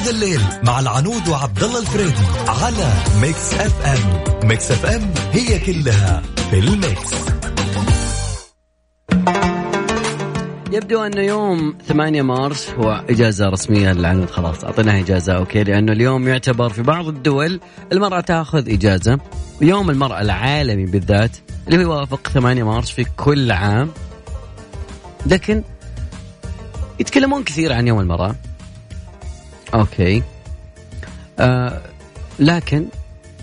يا 0.08 0.12
ذا 0.12 0.16
الليل 0.16 0.40
مع 0.62 0.80
العنود 0.80 1.28
وعبد 1.28 1.62
الله 1.62 1.80
الفريدي 1.80 2.24
على 2.48 2.92
Mix 3.20 3.54
FM. 3.54 4.48
Mix 4.48 4.70
FM 4.70 5.14
هي 5.32 5.58
كلها 5.58 6.22
في 6.50 6.58
ال 6.58 6.69
mix. 6.69 7.14
يبدو 10.72 11.02
انه 11.02 11.20
يوم 11.20 11.78
8 11.88 12.22
مارس 12.22 12.70
هو 12.70 13.04
إجازة 13.10 13.48
رسمية 13.48 13.92
للعنود. 13.92 14.30
خلاص 14.30 14.64
اعطيناها 14.64 15.00
إجازة 15.00 15.32
okay 15.32 15.64
لأنه 15.64 15.92
اليوم 15.92 16.28
يعتبر 16.28 16.68
في 16.68 16.82
بعض 16.82 17.08
الدول 17.08 17.60
المرأة 17.92 18.20
تأخذ 18.20 18.70
إجازة. 18.70 19.18
ويوم 19.60 19.90
المرأة 19.90 20.20
العالمي 20.20 20.86
بالذات 20.86 21.36
اللي 21.68 21.82
يوافق 21.82 22.28
8 22.28 22.62
مارس 22.62 22.90
في 22.90 23.04
كل 23.16 23.52
عام. 23.52 23.90
لكن 25.26 25.62
يتكلمون 27.00 27.44
كثير 27.44 27.72
عن 27.72 27.86
يوم 27.86 28.00
المرأة. 28.00 28.34
أوكي 29.74 30.22
آه 31.38 31.80
لكن 32.38 32.86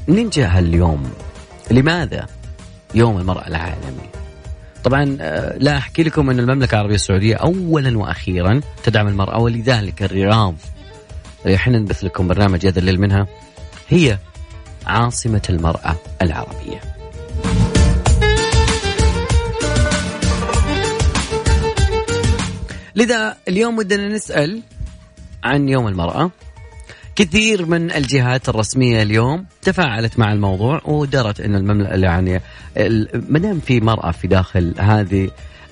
منين 0.08 0.30
جاء 0.30 0.50
هاليوم؟ 0.58 1.12
لماذا 1.72 2.28
يوم 2.94 3.18
المرأة 3.18 3.48
العالمي؟ 3.48 4.10
طبعا 4.84 5.18
آه، 5.22 5.58
لا 5.58 5.78
أحكي 5.78 6.04
لكم 6.04 6.30
أن 6.30 6.40
المملكة 6.40 6.76
العربية 6.76 6.96
السعودية 6.96 7.36
اولا 7.36 7.98
وأخيرا 7.98 8.62
تدعم 8.84 9.08
المرأة 9.08 9.40
ولذلك 9.40 10.04
الرياض 10.04 10.56
إحنا 11.54 11.80
نبث 11.80 12.04
لكم 12.04 12.28
برنامج 12.28 12.66
هذا 12.68 12.80
الليل 12.80 13.02
منها 13.02 13.28
هي 13.90 14.18
عاصمة 14.88 15.42
المرأة 15.50 15.96
العربية. 16.22 16.82
لذا 22.96 23.38
اليوم 23.48 23.78
ودنا 23.78 24.08
نسأل 24.08 24.62
عن 25.46 25.70
يوم 25.70 25.88
المرأة. 25.88 26.32
كثير 27.16 27.66
من 27.66 27.92
الجهات 27.92 28.50
الرسمية 28.50 29.02
اليوم 29.02 29.46
تفاعلت 29.62 30.20
مع 30.20 30.34
الموضوع 30.34 30.82
ودرت 30.86 31.40
إن 31.42 31.56
المملكة 31.56 31.96
يعني 31.96 32.42
ما 33.30 33.40
دام 33.40 33.60
في 33.60 33.80
مرأة 33.80 34.12
في 34.12 34.28
داخل 34.28 34.74
هذه 34.80 35.30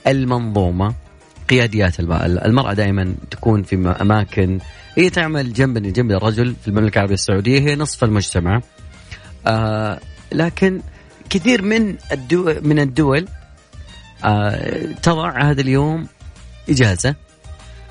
المنظومة 0.08 0.94
قياديات 1.50 2.00
الم- 2.00 2.14
المرأة 2.46 2.74
دائما 2.74 3.16
تكون 3.32 3.64
في 3.64 3.96
أماكن 4.02 4.60
هي 4.98 5.10
تعمل 5.10 5.54
جنبا 5.54 5.80
جنب 5.80 6.12
الرجل 6.12 6.56
في 6.62 6.68
المملكة 6.68 6.96
العربية 6.96 7.14
السعودية 7.14 7.60
هي 7.60 7.76
نصف 7.76 8.04
المجتمع. 8.04 8.62
آه 9.48 10.00
لكن 10.32 10.82
كثير 11.30 11.62
من 11.62 11.96
الدول 12.12 12.68
من 12.68 12.80
الدول 12.80 13.28
آه 14.26 14.86
تضع 15.04 15.42
هذا 15.52 15.62
اليوم 15.62 16.08
إجازة. 16.70 17.16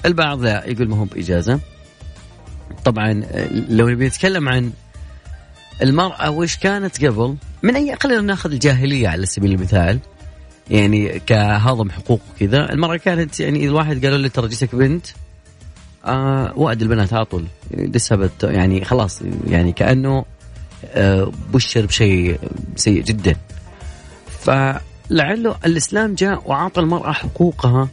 البعض 0.06 0.42
لا 0.42 0.64
يقول 0.66 0.88
ما 0.88 0.96
هو 0.96 1.04
بإجازة. 1.04 1.60
طبعا 2.84 3.22
لو 3.68 3.88
نبي 3.88 4.06
نتكلم 4.06 4.48
عن 4.48 4.72
المرأة 5.82 6.30
وش 6.30 6.56
كانت 6.56 7.04
قبل؟ 7.04 7.36
من 7.62 7.76
أي 7.76 7.96
خلينا 8.00 8.20
ناخذ 8.20 8.52
الجاهلية 8.52 9.08
على 9.08 9.26
سبيل 9.26 9.52
المثال. 9.52 9.98
يعني 10.70 11.20
كهضم 11.26 11.90
حقوق 11.90 12.20
وكذا 12.34 12.72
المرأة 12.72 12.96
كانت 12.96 13.40
يعني 13.40 13.58
إذا 13.58 13.68
الواحد 13.68 14.04
قالوا 14.04 14.18
له 14.18 14.28
ترى 14.28 14.48
جيتك 14.48 14.74
بنت 14.74 15.06
آه 16.04 16.52
وأد 16.56 16.82
البنات 16.82 17.12
على 17.12 17.24
طول. 17.24 17.44
لسه 17.70 18.30
يعني 18.42 18.84
خلاص 18.84 19.22
يعني 19.46 19.72
كأنه 19.72 20.24
آه 20.86 21.32
بشر 21.52 21.86
بشيء 21.86 22.38
سيء 22.76 23.02
جدا. 23.02 23.36
فلعله 24.40 25.56
الإسلام 25.66 26.14
جاء 26.14 26.50
وأعطى 26.50 26.80
المرأة 26.80 27.12
حقوقها 27.12 27.88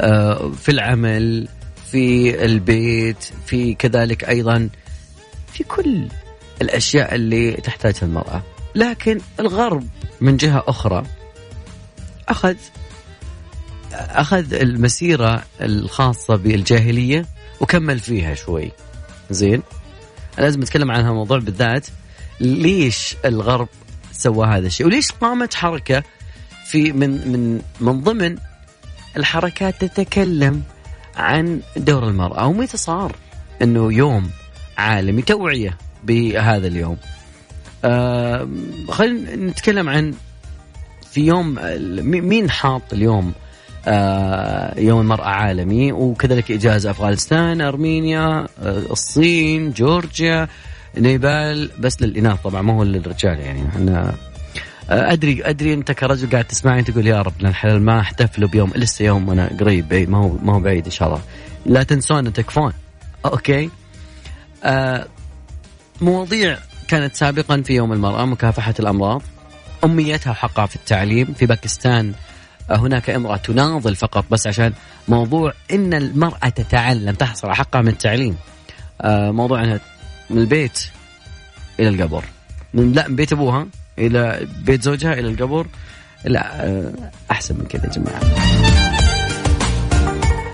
آه 0.00 0.50
في 0.50 0.68
العمل 0.68 1.48
في 1.90 2.44
البيت 2.44 3.32
في 3.46 3.74
كذلك 3.74 4.28
أيضا 4.28 4.68
في 5.52 5.64
كل 5.64 6.08
الأشياء 6.62 7.14
اللي 7.14 7.52
تحتاجها 7.52 8.02
المرأة. 8.02 8.42
لكن 8.74 9.20
الغرب 9.40 9.88
من 10.20 10.36
جهة 10.36 10.64
أخرى 10.66 11.06
أخذ 12.28 12.56
أخذ 13.92 14.54
المسيرة 14.54 15.44
الخاصة 15.60 16.36
بالجاهلية 16.36 17.26
وكمل 17.60 17.98
فيها 17.98 18.34
شوي. 18.34 18.72
زين؟ 19.30 19.62
لازم 20.38 20.62
أتكلم 20.62 20.90
عن 20.90 21.04
هالموضوع 21.04 21.38
بالذات. 21.38 21.86
ليش 22.40 23.16
الغرب 23.24 23.68
سوى 24.12 24.46
هذا 24.46 24.66
الشيء؟ 24.66 24.86
وليش 24.86 25.12
قامت 25.12 25.54
حركة 25.54 26.02
في 26.66 26.92
من 26.92 27.10
من 27.32 27.62
من 27.80 28.00
ضمن 28.00 28.36
الحركات 29.16 29.84
تتكلم؟ 29.84 30.62
عن 31.18 31.60
دور 31.76 32.08
المرأة 32.08 32.46
ومتى 32.46 32.76
صار 32.76 33.16
أنه 33.62 33.92
يوم 33.92 34.30
عالمي 34.78 35.22
توعية 35.22 35.78
بهذا 36.04 36.66
اليوم. 36.66 36.96
آه 37.84 38.48
خلينا 38.88 39.36
نتكلم 39.36 39.88
عن 39.88 40.14
في 41.10 41.26
يوم 41.26 41.58
مين 42.28 42.50
حاط 42.50 42.82
اليوم؟ 42.92 43.32
آه 43.86 44.80
يوم 44.80 45.00
المرأة 45.00 45.26
عالمي 45.28 45.92
وكذلك 45.92 46.50
إجازة 46.50 46.90
أفغانستان 46.90 47.60
أرمينيا 47.60 48.46
آه 48.62 48.82
الصين 48.90 49.70
جورجيا 49.72 50.48
نيبال 50.96 51.70
بس 51.78 52.02
للإناث 52.02 52.40
طبعا 52.44 52.62
ما 52.62 52.72
هو 52.72 52.82
للرجال 52.82 53.38
يعني 53.40 53.68
إحنا 53.68 54.14
أدري 54.90 55.42
أدري 55.44 55.74
أنت 55.74 55.92
كرجل 55.92 56.30
قاعد 56.30 56.44
تسمعني 56.44 56.82
تقول 56.82 57.06
يا 57.06 57.22
رب 57.22 57.32
الحلال 57.40 57.82
ما 57.82 58.00
احتفلوا 58.00 58.48
بيوم 58.48 58.72
لسه 58.76 59.04
يوم 59.04 59.30
أنا 59.30 59.50
قريب 59.60 59.88
بعيد 59.88 60.10
ما 60.10 60.18
هو 60.18 60.32
ما 60.42 60.54
هو 60.54 60.60
بعيد 60.60 60.84
إن 60.84 60.90
شاء 60.90 61.08
الله. 61.08 61.20
لا 61.66 61.82
تنسون 61.82 62.32
تكفون. 62.32 62.72
okay؟ 63.24 63.70
آه 64.64 65.06
مواضيع 66.00 66.58
كانت 66.88 67.14
سابقا 67.14 67.62
في 67.62 67.74
يوم 67.74 67.92
المرأة 67.92 68.24
مكافحة 68.24 68.74
الأمراض 68.80 69.22
أميتها 69.84 70.30
وحقها 70.30 70.66
في 70.66 70.76
التعليم. 70.76 71.34
في 71.38 71.46
باكستان 71.46 72.12
آه 72.70 72.76
هناك 72.76 73.10
امرأة 73.10 73.36
تناضل 73.36 73.96
فقط 73.96 74.24
بس 74.30 74.46
عشان 74.46 74.72
موضوع 75.08 75.52
إن 75.72 75.94
المرأة 75.94 76.48
تتعلم 76.48 77.14
تحصل 77.14 77.46
على 77.46 77.56
حقها 77.56 77.82
من 77.82 77.88
التعليم. 77.88 78.36
آه 79.00 79.30
موضوع 79.30 79.64
إنها 79.64 79.80
من 80.30 80.38
البيت 80.38 80.86
إلى 81.80 81.88
القبر. 81.88 82.24
من 82.74 82.92
لا 82.92 83.08
من 83.08 83.16
بيت 83.16 83.32
أبوها. 83.32 83.66
إلى 83.98 84.46
بيت 84.64 84.82
زوجها 84.82 85.12
إلى 85.12 85.28
القبر 85.28 85.66
لا 86.24 86.92
أحسن 87.30 87.58
من 87.58 87.64
كذا 87.64 87.84
يا 87.84 87.90
جماعة. 87.90 88.20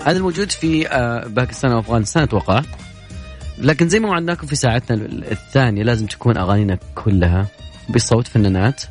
هذا 0.05 0.17
الموجود 0.17 0.51
في 0.51 0.87
آه، 0.87 1.27
باكستان 1.27 1.71
وافغانستان 1.71 2.23
أتوقع. 2.23 2.61
لكن 3.57 3.89
زي 3.89 3.99
ما 3.99 4.09
وعدناكم 4.09 4.47
في 4.47 4.55
ساعتنا 4.55 5.05
الثانية 5.31 5.83
لازم 5.83 6.05
تكون 6.05 6.37
أغانينا 6.37 6.77
كلها 6.95 7.47
بصوت 7.89 8.27
فنانات. 8.27 8.81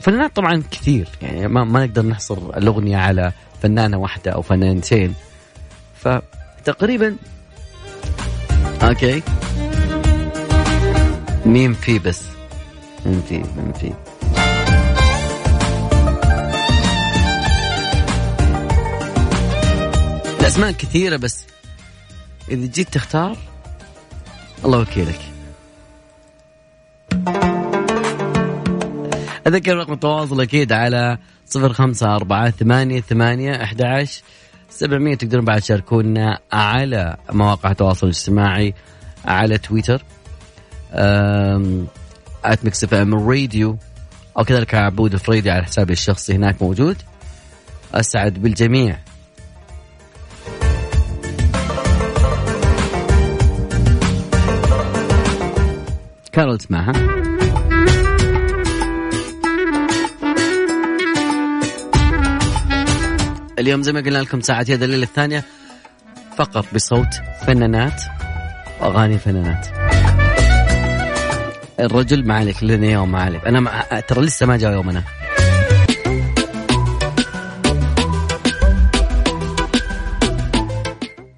فنانات 0.00 0.36
طبعا 0.36 0.62
كثير. 0.70 1.08
يعني 1.22 1.48
ما, 1.48 1.64
ما 1.64 1.86
نقدر 1.86 2.06
نحصر 2.06 2.38
الأغنية 2.56 2.96
على 2.96 3.32
فنانة 3.62 3.96
واحدة 3.96 4.30
أو 4.30 4.42
فنانتين. 4.42 5.14
فتقريبا 5.94 7.16
أوكي. 8.82 9.22
مين 11.46 11.72
في 11.72 11.98
بس؟ 11.98 12.35
مين 13.06 13.22
في 13.22 13.92
الأسماء 20.40 20.72
كثيرة 20.72 21.16
بس 21.16 21.44
إذا 22.50 22.66
جيت 22.66 22.88
تختار 22.88 23.36
الله 24.64 24.78
وكيلك. 24.78 25.20
أذكر 29.46 29.76
رقم 29.76 29.92
التواصل 29.92 30.40
أكيد 30.40 30.72
على 30.72 31.18
صفر 31.46 31.72
خمسة 31.72 32.14
أربعة 32.14 32.50
ثمانية 32.50 33.00
ثمانية 33.00 33.62
أحد 33.62 33.82
عشر 33.82 34.22
سبعمية 34.70 35.14
تقدرون 35.14 35.44
بعد 35.44 35.60
تشاركونا 35.60 36.38
على 36.52 37.16
مواقع 37.32 37.70
التواصل 37.70 38.06
الاجتماعي 38.06 38.74
على 39.24 39.58
تويتر. 39.58 40.02
at 42.52 42.64
Mix 42.64 42.84
FM 42.84 43.14
Radio. 43.14 43.78
أو 44.38 44.44
كذلك 44.44 44.74
عبود 44.74 45.12
الفريدي 45.12 45.50
على 45.50 45.64
حسابي 45.64 45.92
الشخصي 45.92 46.34
هناك 46.34 46.62
موجود. 46.62 46.96
أسعد 47.94 48.34
بالجميع. 48.34 48.98
كارول 56.32 56.58
تسمعها. 56.58 56.92
اليوم 63.58 63.82
زي 63.82 63.92
ما 63.92 64.00
قلنا 64.00 64.18
لكم 64.18 64.40
ساعة 64.40 64.66
يد 64.68 64.82
الليل 64.82 65.02
الثانية 65.02 65.44
فقط 66.36 66.74
بصوت 66.74 67.14
فنانات 67.46 68.02
واغاني 68.80 69.18
فنانات. 69.18 69.75
الرجل 71.80 72.26
ما 72.26 72.34
عليك 72.34 72.62
لنا 72.62 72.86
يوم 72.86 73.12
ما 73.12 73.22
عليك 73.22 73.46
أنا. 73.46 74.00
ترى 74.08 74.20
لسه 74.20 74.46
ما 74.46 74.56
جاء 74.56 74.72
يومنا. 74.72 75.02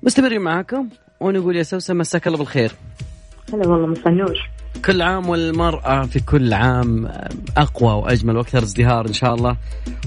مستمرين 0.02 0.40
معاكم 0.40 0.88
ونقول 1.20 1.56
يا 1.56 1.62
سوسن 1.62 1.96
مساك 1.96 2.26
الله 2.26 2.38
بالخير. 2.38 2.72
هلا 3.52 3.68
والله 3.68 3.86
مساء 3.86 4.08
النور 4.08 4.50
كل 4.84 5.02
عام 5.02 5.28
والمرأة 5.28 6.06
في 6.06 6.20
كل 6.20 6.52
عام 6.52 7.10
أقوى 7.56 7.92
وأجمل 7.92 8.36
وأكثر 8.36 8.62
ازدهار 8.62 9.06
إن 9.06 9.12
شاء 9.12 9.34
الله. 9.34 9.56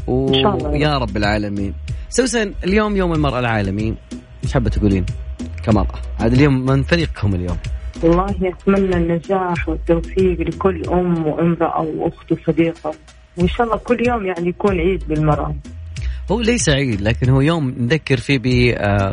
و... 0.08 0.28
إن 0.28 0.42
شاء 0.44 0.58
الله. 0.58 0.78
يا 0.78 0.98
رب 0.98 1.18
العالمين. 1.18 1.74
سوسن 2.10 2.54
اليوم 2.64 2.98
يوم 2.98 3.14
المرأة 3.14 3.40
العالمي 3.40 3.96
إيش 4.44 4.54
حابة 4.54 4.70
تقولين؟ 4.70 5.06
كمرأة. 5.64 6.00
هذا 6.18 6.36
اليوم 6.36 6.66
من 6.66 6.84
فريقكم 6.84 7.36
اليوم. 7.36 7.58
والله 8.04 8.36
أتمنى 8.44 8.96
النجاح 8.96 9.70
والتوفيق 9.70 10.40
لكل 10.40 10.84
أم 10.90 11.28
وامرأة 11.28 11.82
وأخت 11.82 12.32
وصديقة. 12.32 12.94
وإن 13.38 13.48
شاء 13.48 13.68
الله 13.68 13.78
كل 13.78 14.08
يوم 14.08 14.26
يعني 14.26 14.50
يكون 14.50 14.80
عيد 14.80 15.08
بالمرأة. 15.08 15.56
هو 16.32 16.42
ليس 16.42 16.70
عيد 16.70 17.02
لكن 17.02 17.30
هو 17.30 17.42
يوم 17.42 17.76
نذكر 17.80 18.18
فيه 18.18 18.40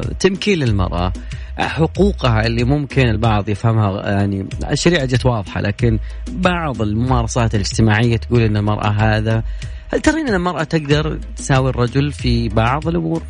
بتمكين 0.00 0.62
المرأة. 0.62 1.12
حقوقها 1.58 2.46
اللي 2.46 2.64
ممكن 2.64 3.08
البعض 3.08 3.48
يفهمها 3.48 4.10
يعني 4.10 4.48
الشريعة 4.70 5.04
جت 5.04 5.26
واضحة 5.26 5.60
لكن 5.60 5.98
بعض 6.28 6.82
الممارسات 6.82 7.54
الاجتماعية 7.54 8.16
تقول 8.16 8.42
أن 8.42 8.56
المرأة 8.56 8.88
هذا. 8.88 9.42
هل 9.92 10.00
ترين 10.00 10.28
أن 10.28 10.34
المرأة 10.34 10.62
تقدر 10.62 11.18
تساوي 11.36 11.70
الرجل 11.70 12.12
في 12.12 12.48
بعض 12.48 12.88
الأمور؟ 12.88 13.22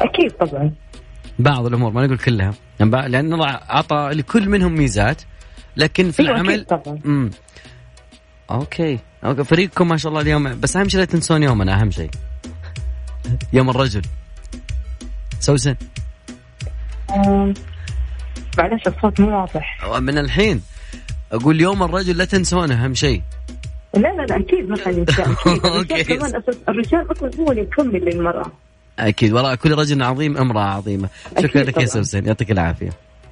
أكيد 0.00 0.30
طبعا. 0.30 0.72
بعض 1.38 1.66
الأمور 1.66 1.92
ما 1.92 2.06
نقول 2.06 2.18
كلها. 2.18 2.54
يعني 2.80 3.08
لأن 3.08 3.32
الله 3.32 3.46
أعطى 3.46 4.10
لكل 4.12 4.48
منهم 4.48 4.74
ميزات 4.74 5.22
لكن 5.76 6.10
في 6.10 6.22
أيوة 6.22 6.30
العمل 6.32 6.64
طبعا. 6.64 7.30
okay. 8.50 8.98
okay 9.24 9.44
فريقكم 9.44 9.88
ما 9.88 9.96
شاء 9.96 10.10
الله 10.10 10.22
اليوم. 10.22 10.60
بس 10.60 10.76
أهم 10.76 10.88
شيء 10.88 11.00
لا 11.00 11.06
تنسون 11.06 11.42
يومنا 11.42 11.80
أهم 11.80 11.90
شيء. 11.90 12.10
يوم 13.52 13.70
الرجل. 13.70 14.02
سوسن 15.40 15.76
معلش 18.58 18.86
الصوت 18.86 19.20
مو 19.20 19.40
واضح. 19.40 19.98
من 19.98 20.18
الحين 20.18 20.62
أقول 21.32 21.60
يوم 21.60 21.82
الرجل 21.82 22.16
لا 22.16 22.24
تنسونه 22.24 22.84
أهم 22.84 22.94
شيء. 22.94 23.22
لا 23.94 24.00
لا 24.00 24.26
لا 24.26 24.36
أكيد 24.36 24.68
ما 24.68 24.76
أكيد. 24.76 25.10
okay. 25.20 25.68
الرجال 25.68 26.02
كمان 26.02 26.36
أساس 26.36 26.56
الرجال 26.68 27.12
أصلا 27.12 27.30
هو 27.40 27.50
اللي 27.50 27.62
يكمل 27.62 28.04
للمرأة. 28.04 28.52
أكيد. 29.08 29.32
وراء 29.32 29.54
كل 29.54 29.72
رجل 29.72 30.02
عظيم 30.02 30.36
أمرأة 30.36 30.62
عظيمة. 30.64 31.08
شكرا 31.38 31.62
لك 31.62 31.76
يا. 31.76 31.86
سوسن. 31.86 32.26
يعطيك 32.26 32.50
العافية. 32.50 32.90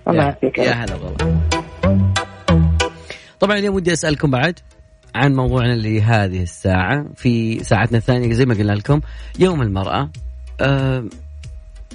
الله 0.08 0.18
يا- 0.18 0.24
يعافيك. 0.28 0.58
يا 0.58 0.72
هلا 0.72 0.94
والله. 0.94 1.40
طبعا 3.40 3.58
اليوم 3.58 3.74
ودي 3.74 3.92
أسألكم 3.92 4.30
بعد 4.30 4.58
عن 5.14 5.34
موضوعنا 5.34 5.72
اللي 5.72 6.02
هذه 6.02 6.42
الساعة. 6.42 7.06
في 7.16 7.64
ساعتنا 7.64 7.98
الثانية 7.98 8.32
زي 8.32 8.46
ما 8.46 8.54
قلنا 8.54 8.72
لكم 8.72 9.00
يوم 9.38 9.62
المرأة. 9.62 10.10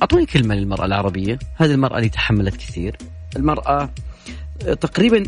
أعطوني 0.02 0.26
كلمة 0.26 0.56
للمرأة 0.56 0.86
العربية. 0.86 1.40
هذه 1.58 1.72
المرأة 1.72 1.98
اللي 1.98 2.10
تحملت 2.10 2.56
كثير. 2.56 2.98
المرأة 3.36 3.90
تقريبا 4.82 5.24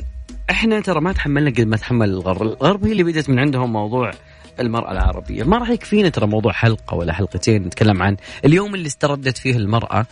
إحنا 0.50 0.80
ترى 0.80 1.02
ما 1.02 1.12
تحملنا 1.12 1.50
قد 1.50 1.62
ما 1.62 1.78
تحمل 1.78 2.10
الغرب. 2.10 2.42
الغرب 2.42 2.86
هي 2.86 2.92
اللي 2.92 3.04
بدأت 3.04 3.30
من 3.30 3.40
عندهم 3.40 3.74
موضوع 3.74 4.12
المرأة 4.60 4.92
العربية. 4.92 5.44
ما 5.44 5.58
راح 5.58 5.70
يكفينا 5.70 6.10
ترى 6.10 6.28
موضوع 6.28 6.52
حلقة 6.52 6.96
ولا 6.96 7.14
حلقتين 7.14 7.64
نتكلم 7.64 8.04
عن 8.04 8.18
اليوم 8.46 8.76
اللي 8.76 8.88
استردت 8.88 9.38
فيه 9.38 9.56
المرأة 9.56 10.06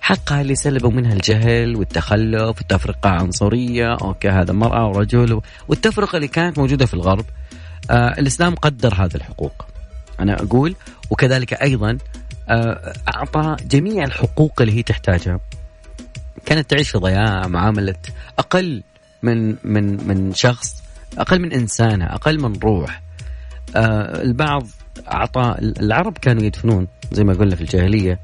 حقها 0.00 0.40
اللي 0.40 0.54
سلبوا 0.54 0.90
منها 0.90 1.12
الجهل 1.12 1.76
والتخلف 1.76 2.42
والتفرقة 2.58 3.10
عنصرية. 3.10 3.94
أوكي 3.94 4.28
هذا 4.28 4.52
مرأة 4.52 4.86
ورجل 4.86 5.40
والتفرقة 5.68 6.16
اللي 6.16 6.28
كانت 6.28 6.58
موجودة 6.58 6.86
في 6.86 6.94
الغرب. 6.94 7.24
آه 7.90 8.18
الإسلام 8.18 8.54
قدر 8.54 8.94
هذه 8.94 9.14
الحقوق 9.14 9.66
أنا 10.20 10.34
أقول. 10.34 10.74
وكذلك 11.10 11.54
أيضا 11.54 11.98
آه 12.48 12.92
أعطى 13.14 13.56
جميع 13.66 14.04
الحقوق 14.04 14.60
اللي 14.60 14.72
هي 14.72 14.82
تحتاجها. 14.82 15.40
كانت 16.46 16.70
تعيش 16.70 16.90
في 16.90 16.98
ضياع 16.98 17.46
معاملة 17.46 17.96
أقل 18.38 18.82
من 19.22 19.56
من 19.64 20.08
من 20.08 20.34
شخص 20.34 20.82
أقل 21.18 21.38
من 21.38 21.52
إنسانة 21.52 22.04
أقل 22.04 22.40
من 22.40 22.58
روح. 22.58 23.05
البعض 23.76 24.66
أعطى 25.12 25.54
العرب 25.60 26.18
كانوا 26.18 26.42
يدفنون 26.42 26.86
زي 27.12 27.24
ما 27.24 27.32
قلنا 27.32 27.56
في 27.56 27.62
الجاهلية. 27.62 28.20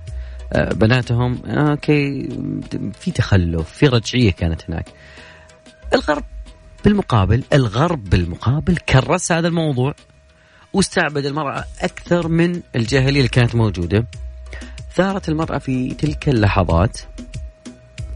آه، 0.52 0.72
بناتهم 0.72 1.42
آه، 1.46 1.70
أوكي 1.70 2.28
في 3.00 3.10
تخلف 3.10 3.68
في 3.68 3.86
رجعية 3.86 4.32
كانت 4.32 4.62
هناك. 4.68 4.86
الغرب 5.94 6.24
بالمقابل 6.84 7.44
الغرب 7.52 8.10
بالمقابل 8.10 8.76
كرس 8.76 9.32
هذا 9.32 9.48
الموضوع 9.48 9.94
واستعبد 10.72 11.26
المرأة 11.26 11.64
أكثر 11.80 12.28
من 12.28 12.60
الجاهلية 12.76 13.18
اللي 13.18 13.28
كانت 13.28 13.54
موجودة. 13.54 14.06
ثارت 14.94 15.28
المرأة 15.28 15.58
في 15.58 15.94
تلك 15.94 16.28
اللحظات 16.28 16.98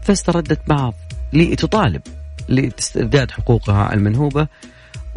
فاستردت 0.01 0.59
بعض 0.67 0.93
لتطالب 1.33 2.01
لإسترداد 2.47 3.31
حقوقها 3.31 3.93
المنهوبة. 3.93 4.47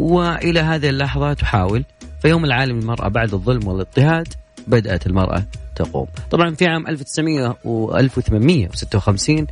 وإلى 0.01 0.61
هذه 0.61 0.89
اللحظة 0.89 1.33
تحاول 1.33 1.85
فيوم 2.23 2.45
العالم 2.45 2.79
للمرأة 2.81 3.09
بعد 3.09 3.35
الظلم 3.35 3.69
والاضطهاد 3.69 4.29
بدأت 4.67 5.07
المرأة 5.07 5.45
تقوم. 5.77 6.07
طبعا 6.31 6.55
في 6.55 6.67
عام 6.67 6.87
1900 6.87 7.57
و 7.65 7.97
1856 7.97 9.47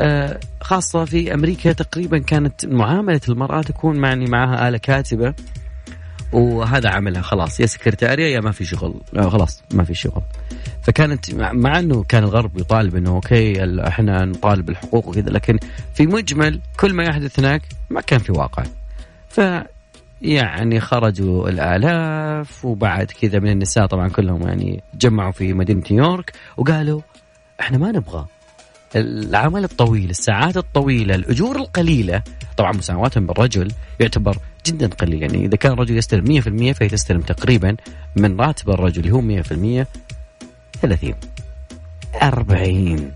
آه، 0.00 0.40
خاصة 0.60 1.04
في 1.04 1.34
أمريكا 1.34 1.72
تقريبا 1.72 2.18
كانت 2.18 2.66
معاملة 2.66 3.20
المرأة 3.28 3.62
تكون 3.62 3.96
معني 3.98 4.24
معها 4.26 4.68
آلة 4.68 4.78
كاتبة 4.78 5.34
وهذا 6.32 6.88
عملها 6.88 7.22
خلاص. 7.22 7.60
يا 7.60 7.66
سكرتارية 7.66 8.34
يا 8.34 8.40
ما 8.40 8.52
في 8.52 8.64
شغل. 8.64 8.94
آه، 9.16 9.28
خلاص 9.28 9.62
ما 9.74 9.84
في 9.84 9.94
شغل. 9.94 10.22
فكانت 10.82 11.34
مع- 11.34 11.78
إنه 11.78 12.02
كان 12.08 12.24
الغرب 12.24 12.58
يطالب 12.58 12.96
إنه 12.96 13.10
أوكي 13.10 13.64
ال- 13.64 13.80
إحنا 13.80 14.24
نطالب 14.24 14.66
بالحقوق 14.66 15.08
وكذا 15.08 15.30
لكن 15.30 15.58
في 15.94 16.06
مجمل 16.06 16.60
كل 16.80 16.92
ما 16.94 17.04
يحدث 17.04 17.38
هناك 17.38 17.62
ما 17.90 18.00
كان 18.00 18.18
في 18.18 18.32
واقع. 18.32 18.62
ف 19.28 19.40
يعني 20.22 20.80
خرجوا 20.80 21.48
الآلاف 21.48 22.64
وبعد 22.64 23.06
كذا 23.06 23.38
من 23.38 23.50
النساء 23.50 23.86
طبعا 23.86 24.08
كلهم 24.08 24.48
يعني 24.48 24.82
جمعوا 24.94 25.32
في 25.32 25.52
مدينة 25.52 25.82
نيويورك 25.90 26.32
وقالوا 26.56 27.00
إحنا 27.60 27.78
ما 27.78 27.92
نبغى. 27.92 28.26
العمل 28.96 29.64
الطويل 29.64 30.10
الساعات 30.10 30.56
الطويلة 30.56 31.14
الأجور 31.14 31.56
القليلة 31.56 32.22
طبعا 32.56 32.72
مساواتهم 32.72 33.26
بالرجل 33.26 33.72
يعتبر 34.00 34.38
جدا 34.66 34.86
قليل. 34.86 35.22
يعني 35.22 35.44
إذا 35.44 35.56
كان 35.56 35.72
الرجل 35.72 35.96
يستلم 35.96 36.40
100% 36.72 36.72
فهي 36.72 36.88
تستلم 36.88 37.20
تقريبا 37.20 37.76
من 38.16 38.40
راتب 38.40 38.70
الرجل 38.70 39.00
اللي 39.04 39.12
هو 39.12 39.42
100% 39.82 39.86
30 40.80 41.14
40 42.22 43.12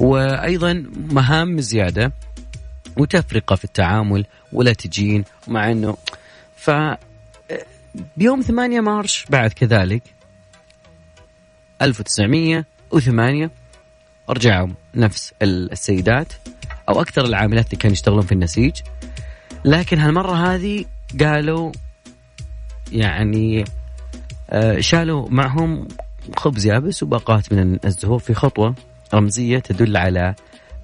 وأيضا 0.00 0.84
مهام 1.12 1.60
زيادة 1.60 2.12
وتفرقة 2.96 3.56
في 3.56 3.64
التعامل 3.64 4.26
ولا 4.52 4.72
تجين 4.72 5.24
مع 5.48 5.70
إنه 5.70 5.96
ف 6.56 6.70
بيوم 8.16 8.40
8 8.40 8.80
مارش 8.80 9.26
بعد 9.30 9.52
كذلك 9.52 10.02
1908 11.82 13.50
رجعوا 14.28 14.68
نفس 14.94 15.34
السيدات 15.42 16.32
أو 16.88 17.00
أكثر 17.00 17.24
العاملات 17.24 17.66
اللي 17.66 17.76
كانوا 17.76 17.92
يشتغلون 17.92 18.22
في 18.22 18.32
النسيج. 18.32 18.72
لكن 19.64 19.98
هالمرة 19.98 20.32
هذه 20.32 20.84
قالوا 21.20 21.72
يعني 22.92 23.64
آه، 24.50 24.80
شالوا 24.80 25.28
معهم 25.30 25.88
خبز 26.36 26.66
يابس 26.66 27.02
وباقات 27.02 27.52
من 27.52 27.78
الزهور 27.84 28.18
في 28.18 28.34
خطوة 28.34 28.74
رمزية 29.14 29.58
تدل 29.58 29.96
على 29.96 30.34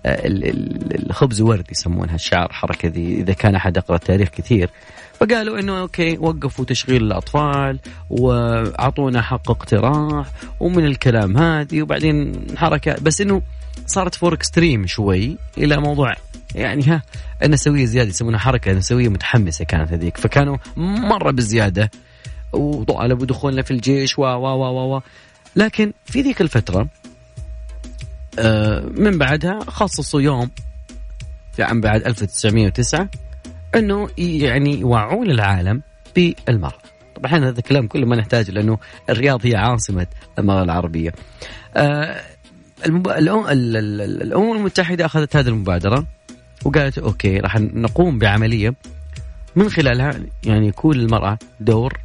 الخبز 0.06 1.40
ورد 1.40 1.66
يسمونها 1.70 2.14
الشعر 2.14 2.52
حركة 2.52 2.88
ذي. 2.88 3.14
إذا 3.20 3.32
كان 3.32 3.54
أحد 3.54 3.76
يقرأ 3.76 3.96
التاريخ 3.96 4.28
كثير. 4.28 4.70
فقالوا 5.20 5.58
إنه 5.58 5.80
أوكي 5.80 6.18
وقفوا 6.18 6.64
تشغيل 6.64 7.02
الأطفال 7.02 7.78
وأعطونا 8.11 9.22
حق 9.22 9.50
اقتراح 9.50 10.26
ومن 10.61 10.84
الكلام 10.84 11.37
هذه 11.37 11.82
وبعدين 11.82 12.46
حركة. 12.56 12.96
بس 13.02 13.20
إنه 13.20 13.42
صارت 13.87 14.14
more 14.14 14.35
extreme 14.35 14.87
شوي 14.87 15.37
إلى 15.58 15.76
موضوع 15.76 16.14
يعني 16.54 16.82
ها 16.87 17.02
النسوية 17.42 17.84
زيادة 17.84 18.08
يسمونها 18.08 18.38
حركة 18.38 18.72
نسوية 18.72 19.08
متحمسة 19.08 19.64
كانت 19.64 19.92
هذيك. 19.92 20.16
فكانوا 20.16 20.56
مرة 20.76 21.30
بزيادة 21.30 21.90
وطالبوا 22.52 23.26
دخولنا 23.26 23.62
في 23.62 23.70
الجيش 23.70 24.18
و 24.18 24.22
و 24.22 24.46
و 24.46 24.96
و 24.96 25.00
لكن 25.56 25.92
في 26.04 26.22
ذيك 26.22 26.40
الفترة 26.40 26.80
آه، 26.80 26.88
من 28.96 29.18
بعدها 29.18 29.61
خصصوا 29.61 30.20
يوم 30.20 30.51
في 31.53 31.62
عام 31.62 31.81
بعد 31.81 32.03
1909 32.03 33.09
إنه 33.74 34.09
يعني 34.18 34.81
يوعون 34.81 35.31
العالم 35.31 35.83
بالمرأة 36.16 36.79
طبعا 37.16 37.38
هذا 37.38 37.59
الكلام 37.59 37.87
كله 37.87 38.07
ما 38.07 38.16
نحتاجه 38.16 38.51
لأنه 38.51 38.79
الرياض 39.11 39.46
هي 39.46 39.57
عاصمة 39.57 40.07
المرأة 40.38 40.62
العربية. 40.62 41.12
آه 41.77 42.20
الأمم 42.87 44.57
المتحدة 44.57 45.07
أخذت 45.07 45.37
هذه 45.37 45.48
المبادرة 45.48 46.07
وقالت 46.64 46.98
أوكي 46.98 47.38
راح 47.38 47.57
نقوم 47.61 48.18
بعملية 48.18 48.74
من 49.57 49.70
خلالها 49.70 50.14
يعني 50.44 50.68
يكون 50.68 50.96
للمرأة 50.96 51.38
دور 51.61 51.98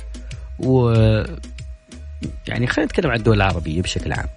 و 0.59 0.89
يعني 2.47 2.67
خلينا 2.67 2.85
نتكلم 2.85 3.11
عن 3.11 3.17
الدول 3.17 3.35
العربية 3.35 3.81
بشكل 3.81 4.13
عام. 4.13 4.27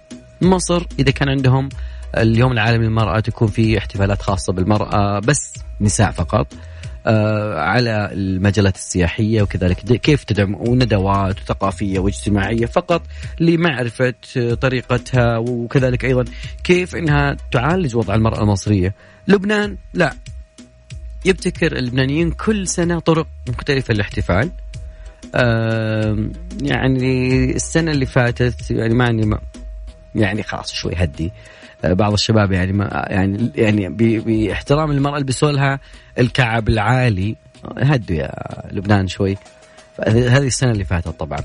مصر 0.41 0.85
إذا 0.99 1.11
كان 1.11 1.29
عندهم 1.29 1.69
اليوم 2.17 2.51
العالمي 2.51 2.85
للمرأة 2.85 3.19
تكون 3.19 3.47
في 3.47 3.77
احتفالات 3.77 4.21
خاصة 4.21 4.53
بالمرأة 4.53 5.19
بس 5.19 5.53
نساء 5.81 6.11
فقط. 6.11 6.47
آه، 7.09 7.59
على 7.59 8.09
المجالات 8.11 8.75
السياحية 8.75 9.41
وكذلك. 9.41 9.75
كيف 9.77 10.23
تدعم؟ 10.23 10.55
وندوات 10.55 11.39
ثقافية 11.39 11.99
واجتماعية 11.99 12.65
فقط 12.65 13.01
لمعرفة 13.39 14.13
آه، 14.37 14.53
طريقتها 14.53 15.37
وكذلك 15.37 16.05
أيضا 16.05 16.25
كيف 16.63 16.95
أنها 16.95 17.37
تعالج 17.51 17.95
وضع 17.95 18.15
المرأة 18.15 18.41
المصرية. 18.41 18.93
لبنان؟ 19.27 19.77
لا. 19.93 20.13
يبتكر 21.25 21.77
اللبنانيين 21.77 22.31
كل 22.31 22.67
سنة 22.67 22.99
طرق 22.99 23.27
مختلفة 23.49 23.93
للاحتفال. 23.93 24.51
يعني 26.61 27.55
السنة 27.55 27.91
اللي 27.91 28.05
فاتت 28.05 28.71
يعني 28.71 28.93
ما 28.93 29.11
ما- 29.11 29.39
يعني 30.17 30.43
خلاص 30.43 30.73
شوي 30.73 30.93
هدي. 30.95 31.31
آه، 31.85 31.93
بعض 31.93 32.13
الشباب 32.13 32.51
يعني 32.51 32.73
ما 32.73 33.05
يعني 33.09 33.51
يعني 33.55 33.89
باحترام 34.19 34.91
المرأة 34.91 35.19
لبسوا 35.19 35.51
لها 35.51 35.79
الكعب 36.19 36.69
العالي. 36.69 37.35
هدوا 37.77 38.15
يا 38.15 38.31
لبنان 38.71 39.07
شوي. 39.07 39.37
هذه 40.07 40.47
السنة 40.47 40.71
اللي 40.71 40.83
فاتت 40.83 41.07
طبعا. 41.07 41.39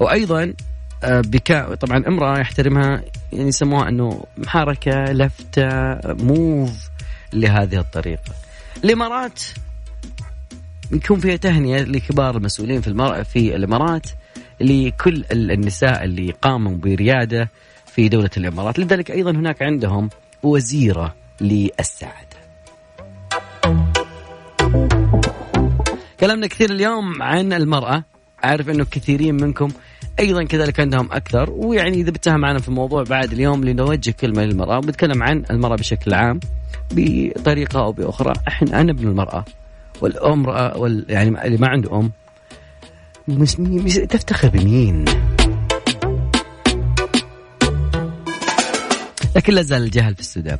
وأيضا 0.00 0.54
آه، 1.04 1.20
بكاء 1.20 1.74
طبعا 1.74 2.04
امرأة 2.08 2.38
يحترمها 2.40 3.02
يعني 3.32 3.48
يسموها 3.48 3.88
أنه 3.88 4.24
حركة 4.46 5.04
لفتة 5.04 5.68
موف 6.24 6.90
لهذه 7.32 7.78
الطريقة. 7.78 8.32
الإمارات 8.84 9.42
يكون 10.92 11.20
فيها 11.20 11.36
تهنئة 11.36 11.82
لكبار 11.82 12.36
المسؤولين 12.36 12.80
في 12.80 12.88
المرأة 12.88 13.22
في 13.22 13.56
الإمارات 13.56 14.06
لكل 14.60 15.24
ال- 15.32 15.50
النساء 15.50 16.04
اللي 16.04 16.32
قاموا 16.42 16.76
بريادة 16.76 17.48
في 17.94 18.08
دولة 18.08 18.30
الإمارات. 18.36 18.78
لذلك 18.78 19.10
أيضا 19.10 19.30
هناك 19.30 19.62
عندهم 19.62 20.10
وزيرة 20.42 21.14
للسعادة. 21.40 22.40
كلامنا 26.20 26.46
كثير 26.46 26.70
اليوم 26.70 27.22
عن 27.22 27.52
المرأة. 27.52 28.04
أعرف 28.44 28.70
أنه 28.70 28.84
كثيرين 28.90 29.34
منكم 29.34 29.68
أيضا 30.20 30.44
كذلك 30.44 30.80
عندهم 30.80 31.12
أكثر. 31.12 31.50
ويعني 31.50 31.96
إذا 31.96 32.10
بتساهم 32.10 32.40
معنا 32.40 32.58
في 32.58 32.68
الموضوع 32.68 33.02
بعد 33.02 33.32
اليوم 33.32 33.64
لنوجه 33.64 34.10
كلمة 34.10 34.44
للمرأة. 34.44 34.78
وبنتكلم 34.78 35.22
عن 35.22 35.44
المرأة 35.50 35.76
بشكل 35.76 36.14
عام 36.14 36.40
بطريقة 36.92 37.80
أو 37.80 37.92
بأخرى. 37.92 38.32
إحنا 38.48 38.80
أنا 38.80 38.92
ابن 38.92 39.08
المرأة 39.08 39.44
والأمرأة 40.00 40.76
وال 40.78 41.04
يعني 41.08 41.46
اللي 41.46 41.58
ما 41.58 41.68
عنده 41.68 41.98
أم 41.98 42.12
مش 43.28 43.60
مش 43.60 43.94
تفتخر 43.94 44.48
بمين؟ 44.48 45.04
لكن 49.36 49.54
لا 49.54 49.62
زال 49.62 49.82
الجهل 49.82 50.14
في 50.14 50.20
السودان. 50.20 50.58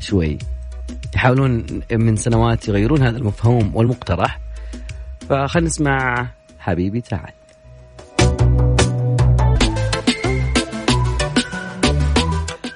شوي. 0.00 0.38
يحاولون 1.14 1.66
من 1.92 2.16
سنوات 2.16 2.68
يغيرون 2.68 3.02
هذا 3.02 3.18
المفهوم 3.18 3.76
والمقترح. 3.76 4.40
فخلنا 5.28 5.66
نسمع 5.66 6.28
حبيبي 6.58 7.00
تعال. 7.00 7.32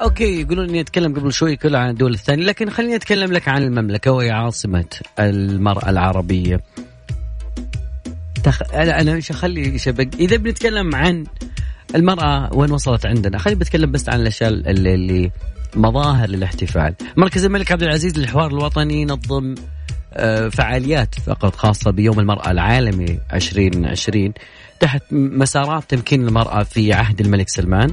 أوكي 0.02 0.40
يقولون 0.40 0.68
إني 0.68 0.80
أتكلم 0.80 1.14
قبل 1.14 1.32
شوي 1.32 1.56
كله 1.56 1.78
عن 1.78 1.90
الدول 1.90 2.14
الثانية 2.14 2.44
لكن 2.44 2.70
خليني 2.70 2.96
أتكلم 2.96 3.32
لك 3.32 3.48
عن 3.48 3.62
المملكة 3.62 4.10
وهي 4.12 4.30
عاصمة 4.30 4.84
المرأة 5.18 5.90
العربية. 5.90 6.60
تخ... 8.44 8.74
أنا 8.74 9.00
أنا 9.00 9.14
مش 9.14 9.30
اخلي 9.30 9.78
شبك 9.78 10.14
إذا 10.14 10.36
بنتكلم 10.36 10.94
عن 10.94 11.26
المرأة 11.96 12.50
وين 12.54 12.70
وصلت 12.70 13.06
عندنا؟ 13.06 13.38
خليني 13.38 13.60
بتكلم 13.60 13.92
بس 13.92 14.08
عن 14.08 14.20
الأشياء 14.20 14.50
اللي, 14.50 14.94
اللي 14.94 15.30
مظاهر 15.76 16.28
للاحتفال. 16.28 16.94
مركز 17.16 17.44
الملك 17.44 17.72
عبد 17.72 17.82
العزيز 17.82 18.18
للحوار 18.18 18.50
الوطني 18.50 19.04
نظم 19.04 19.54
آه، 20.12 20.48
فعاليات 20.48 21.14
فقط 21.14 21.56
خاصة 21.56 21.90
بيوم 21.90 22.20
المرأة 22.20 22.50
العالمي 22.50 23.18
2020 23.32 24.32
تحت 24.80 25.02
مسارات 25.10 25.84
تمكين 25.90 26.28
المرأة 26.28 26.62
في 26.62 26.92
عهد 26.92 27.20
الملك 27.20 27.48
سلمان. 27.48 27.92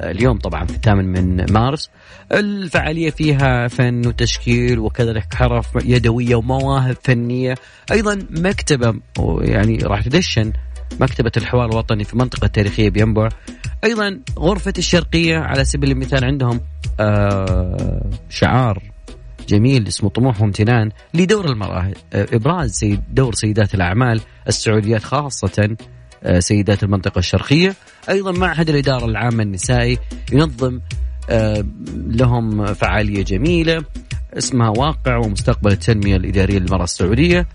آه، 0.00 0.10
اليوم 0.10 0.38
طبعا 0.38 0.64
في 0.64 0.74
الثامن 0.74 1.04
من 1.04 1.52
مارس. 1.52 1.90
الفعالية 2.32 3.10
فيها 3.10 3.68
فن 3.68 4.06
وتشكيل 4.06 4.78
وكذلك 4.78 5.34
حرف 5.34 5.66
يدوية 5.84 6.34
ومواهب 6.34 6.96
فنية. 7.02 7.54
أيضا 7.92 8.26
مكتبة 8.30 8.94
يعني 9.40 9.76
راح 9.76 10.02
تدشن 10.02 10.52
مكتبة 11.00 11.32
الحوار 11.36 11.70
الوطني 11.70 12.04
في 12.04 12.16
منطقة 12.16 12.46
تاريخية 12.46 12.90
بينبع. 12.90 13.28
أيضا 13.84 14.20
غرفة 14.38 14.72
الشرقية 14.78 15.38
على 15.38 15.64
سبيل 15.64 15.90
المثال 15.90 16.24
عندهم 16.24 16.60
آه 17.00 18.10
شعار 18.28 18.82
جميل 19.48 19.86
اسمه 19.88 20.10
طموح 20.10 20.40
وامتنان 20.40 20.90
لدور 21.14 21.44
المرأة. 21.44 21.92
آه، 22.12 22.26
إبراز 22.32 22.72
سيد 22.72 23.02
دور 23.12 23.34
سيدات 23.34 23.74
الأعمال 23.74 24.20
السعوديات 24.48 25.04
خاصة 25.04 25.76
آه، 26.24 26.38
سيدات 26.38 26.82
المنطقة 26.82 27.18
الشرقية. 27.18 27.74
أيضا 28.08 28.32
معهد 28.32 28.68
الإدارة 28.68 29.04
العامة 29.04 29.42
النسائي 29.42 29.98
ينظم 30.32 30.80
آه، 31.30 31.64
لهم 31.94 32.74
فعالية 32.74 33.24
جميلة 33.24 33.84
اسمها 34.38 34.68
واقع 34.68 35.16
ومستقبل 35.16 35.72
التنمية 35.72 36.16
الإدارية 36.16 36.58
للمرأة 36.58 36.84
السعودية. 36.84 37.46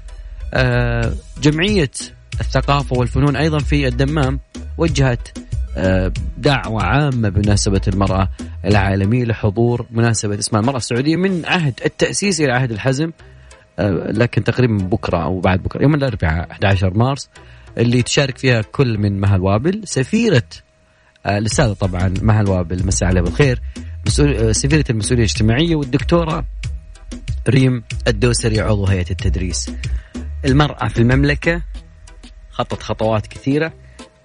جمعية 1.42 1.92
الثقافة 2.40 2.98
والفنون 2.98 3.36
أيضا 3.36 3.60
في 3.60 3.88
الدمام 3.88 4.40
وجهت 4.78 5.38
آه، 5.78 6.12
دعوة 6.38 6.84
عامة 6.84 7.30
بمناسبة 7.30 7.82
المرأة 7.88 8.30
العالمية 8.66 9.26
لحضور 9.26 9.86
مناسبة 9.92 10.40
إسمها 10.40 10.62
المرأة 10.62 10.78
السعودية 10.78 11.16
من 11.16 11.46
عهد 11.46 11.80
التأسيس 11.86 12.42
إلى 12.42 12.52
عهد 12.52 12.72
الحزم 12.72 13.12
آه، 13.80 14.12
لكن 14.12 14.44
تقريبا 14.44 14.78
بكرة 14.78 15.24
أو 15.24 15.40
بعد 15.40 15.64
بكرة 15.64 15.82
يوم 15.82 15.96
الأربعاء 15.96 16.52
11 16.52 16.94
مارس 16.94 17.30
اللي 17.78 18.02
تشارك 18.02 18.38
فيها 18.38 18.62
كل 18.62 18.98
من 18.98 19.20
مها 19.20 19.36
الوابل 19.36 19.82
سفيرة 19.84 20.44
آه، 21.26 21.38
الأستاذة 21.38 21.74
طبعا 21.74 22.14
مها 22.22 22.42
الوابل 22.42 22.86
مساء 22.86 23.10
عليها 23.10 23.24
بالخير 23.24 23.62
سفيرة 24.52 24.86
المسؤولية 24.90 25.24
الاجتماعية 25.24 25.76
والدكتورة 25.76 26.46
ريم 27.50 27.84
الدوسري 28.08 28.60
عضو 28.62 28.86
هيئة 28.86 29.12
التدريس. 29.12 29.72
المرأة 30.46 30.88
في 30.88 31.00
المملكة 31.00 31.62
خطت 32.58 32.84
خطوات 32.84 33.28
كثيرة. 33.28 33.74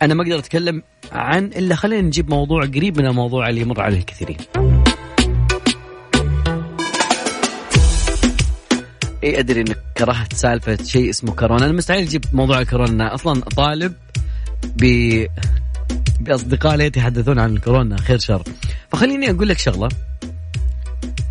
أنا 0.03 0.15
ما 0.15 0.23
أقدر 0.23 0.39
أتكلم 0.39 0.83
عن 1.13 1.45
إلا 1.45 1.75
خلينا 1.75 2.03
نجيب 2.03 2.31
موضوع 2.31 2.65
قريب 2.65 2.99
من 2.99 3.07
الموضوع 3.07 3.49
اللي 3.49 3.61
يمر 3.61 3.81
عليه 3.81 3.99
الكثيرين 3.99 4.37
اي 9.25 9.39
أدري 9.39 9.61
إنك 9.61 9.79
كرهت 9.97 10.33
سالفة 10.33 10.85
شيء 10.85 11.11
اسمه 11.11 11.35
كورونا. 11.35 11.65
أنا 11.65 11.73
مستحيل 11.73 12.03
أجيب 12.03 12.25
موضوع 12.33 12.63
كورونا. 12.63 13.15
أصلا 13.15 13.41
طالب 13.41 13.95
ب 14.77 14.85
بأصدقاء 16.21 16.77
لي 16.77 16.85
يتحدثون 16.85 17.39
عن 17.39 17.57
الكورونا 17.57 17.97
خير 17.97 18.19
شر. 18.19 18.43
فخليني 18.93 19.31
أقول 19.31 19.49
لك 19.49 19.59
شغلة. 19.59 19.89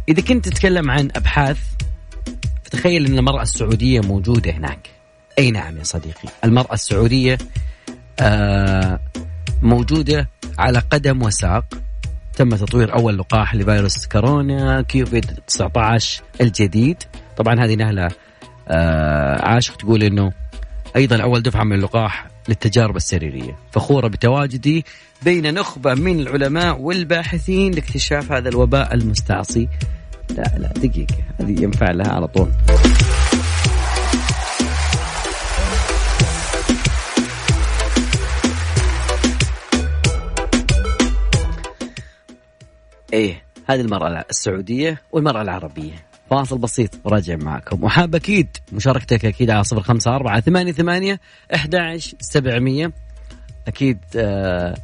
إذا 0.09 0.21
كنت 0.21 0.49
تتكلم 0.49 0.91
عن 0.91 1.09
أبحاث 1.15 1.57
فتخيل 2.63 3.05
إن 3.05 3.17
المرأة 3.17 3.41
السعودية 3.41 4.01
موجودة 4.01 4.51
هناك. 4.51 5.00
أي 5.41 5.51
نعم 5.51 5.77
يا 5.77 5.83
صديقي. 5.83 6.29
المرأة 6.43 6.73
السعودية 6.73 7.37
آه 8.19 8.99
موجودة 9.61 10.29
على 10.59 10.79
قدم 10.79 11.23
وساق. 11.23 11.65
تم 12.35 12.55
تطوير 12.55 12.93
أول 12.93 13.17
لقاح 13.17 13.55
لفيروس 13.55 14.07
كورونا 14.07 14.81
كيوفيد 14.81 15.25
19 15.47 16.23
الجديد. 16.41 17.03
طبعا 17.37 17.65
هذه 17.65 17.75
نهلة 17.75 18.07
آه 18.67 19.45
عاشق 19.45 19.75
تقول 19.75 20.03
إنه 20.03 20.31
أيضا 20.95 21.23
أول 21.23 21.41
دفعة 21.41 21.63
من 21.63 21.73
اللقاح 21.73 22.27
للتجارب 22.49 22.95
السريرية. 22.95 23.57
فخورة 23.71 24.07
بتواجدي 24.07 24.85
بين 25.21 25.53
نخبة 25.53 25.93
من 25.93 26.19
العلماء 26.19 26.79
والباحثين 26.79 27.71
لاكتشاف 27.71 28.31
هذا 28.31 28.49
الوباء 28.49 28.93
المستعصي. 28.93 29.67
لا 30.29 30.53
لا 30.57 30.67
دقيقة 30.67 31.15
هذه 31.39 31.63
ينفع 31.63 31.91
لها 31.91 32.11
على 32.11 32.27
طول. 32.27 32.51
إيه 43.13 43.43
هذه 43.69 43.81
المرأة 43.81 44.25
السعودية 44.29 45.01
والمرأة 45.11 45.41
العربية. 45.41 46.05
فاصل 46.29 46.57
بسيط 46.57 46.89
وراجع 47.03 47.35
معكم. 47.35 47.83
وحاب 47.83 48.15
أكيد 48.15 48.47
مشاركتك 48.71 49.25
أكيد 49.25 49.49
على 49.49 49.63
صفر 49.63 49.81
خمسة 49.81 50.15
أربعة 50.15 50.39
ثمانية 50.39 50.71
ثمانية 50.71 51.19
أحد 51.55 51.99
سبعمية. 52.19 52.91
أكيد 53.67 53.97
آه 54.15 54.75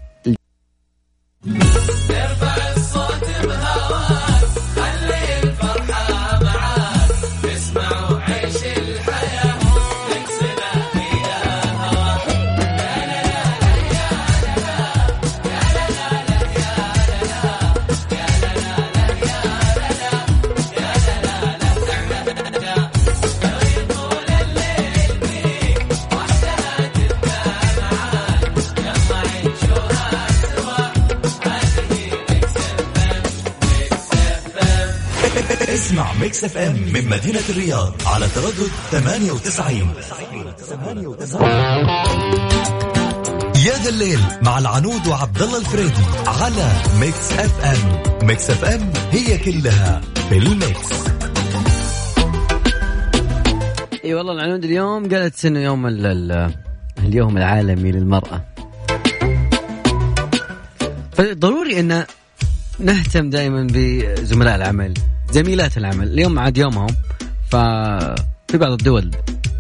اسمع 35.88 36.14
Mix 36.22 36.44
FM 36.44 36.76
من 36.94 37.10
مدينة 37.10 37.40
الرياض 37.50 37.94
على 38.06 38.28
تردد 38.36 38.72
98 38.92 39.94
يا 43.66 43.74
ذا 43.84 43.90
الليل 43.90 44.20
مع 44.42 44.58
العنود 44.60 45.08
وعبد 45.08 45.42
الله 45.42 45.58
الفريدي 45.60 46.02
على 46.28 46.72
Mix 47.00 47.32
FM 47.32 48.04
Mix 48.28 48.50
FM 48.50 48.94
هي 49.12 49.38
كلها 49.38 50.02
في 50.30 50.38
ال 50.38 50.48
mix. 50.48 50.90
إي 54.06 54.14
والله 54.14 54.34
العنود 54.34 54.64
اليوم 54.66 55.10
قالت 55.14 55.46
إنه 55.46 55.60
يوم 55.60 55.88
ال- 55.88 56.06
ال- 56.06 56.54
اليوم 57.00 57.38
العالمي 57.38 57.92
للمرأة. 57.92 58.46
فضروري 61.14 61.80
إن 61.80 62.06
نهتم 62.80 63.30
دائما 63.30 63.68
بزملاء 63.72 64.56
العمل. 64.56 64.94
زميلات 65.32 65.78
العمل. 65.78 66.08
اليوم 66.08 66.40
عاد 66.40 66.58
يومهم 66.58 66.96
ففي 67.50 68.58
بعض 68.58 68.72
الدول 68.72 69.12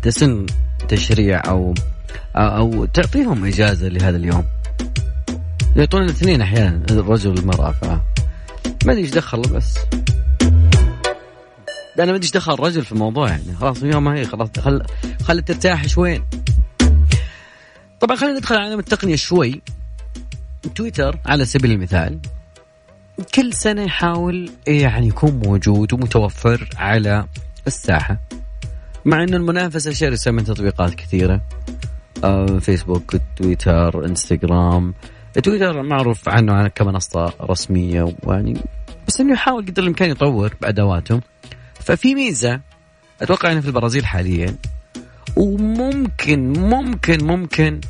تسن 0.02 0.46
تشريع 0.88 1.42
أو 1.50 1.74
أو 2.36 2.86
تعطيهم 2.86 3.46
إجازة 3.46 3.88
لهذا 3.88 4.18
اليوم. 4.18 4.46
يعطون 5.76 6.02
الاثنين 6.02 6.42
أحيانا 6.42 6.86
الرجل 6.90 7.30
والمرأة 7.30 7.72
ف 7.72 7.84
ما 8.86 8.92
أدري 8.92 9.02
إيش 9.02 9.12
دخل 9.12 9.42
بس. 9.42 9.78
أنا 12.00 12.06
ما 12.06 12.12
أدري 12.12 12.24
إيش 12.24 12.32
دخل 12.32 12.54
الرجل 12.54 12.86
في 12.86 12.92
الموضوع 12.92 13.30
يعني. 13.30 13.56
خلاص 13.60 13.84
يوم 13.84 14.08
هي 14.08 14.26
خلاص 14.26 14.50
خل 14.60 14.84
خلت 15.24 15.48
ترتاح 15.48 15.88
شوين 15.88 16.24
طبعا 18.00 18.16
خلينا 18.16 18.38
ندخل 18.38 18.56
على 18.56 18.64
عالم 18.66 18.80
التقنية 18.80 19.16
شوي. 19.16 19.62
تويتر 20.76 21.20
على 21.26 21.46
سبيل 21.46 21.72
المثال 21.72 22.20
كل 23.36 23.54
سنة 23.54 23.84
يحاول 23.84 24.50
يعني 24.68 25.08
يكون 25.08 25.42
موجود 25.46 25.94
ومتوفر 25.94 26.70
على 26.78 27.26
الساحة. 27.68 28.18
مع 29.06 29.24
ان 29.24 29.34
المنافسة 29.34 29.92
شرسه 29.92 30.32
من 30.32 30.44
تطبيقات 30.44 30.96
كثيرة. 30.96 31.42
آه، 32.24 32.46
فيسبوك 32.46 33.16
تويتر 33.36 34.06
انستغرام 34.06 34.94
تويتر 35.44 35.84
معروف 35.84 36.30
عنه 36.30 36.68
كمنصة 36.68 37.34
رسمية 37.42 38.16
ويعني 38.24 38.54
بس 39.08 39.22
إنه 39.22 39.34
يحاول 39.34 39.66
قدر 39.66 39.84
الإمكان 39.84 40.10
يطور 40.10 40.56
بادواته 40.62 41.22
ففي 41.80 42.16
ميزة 42.16 42.62
أتوقع 43.22 43.52
انها 43.52 43.62
في 43.62 43.68
البرازيل 43.68 44.06
حاليا 44.06 44.56
وممكن 45.36 46.54
ممكن 46.54 47.26
ممكن 47.26 47.82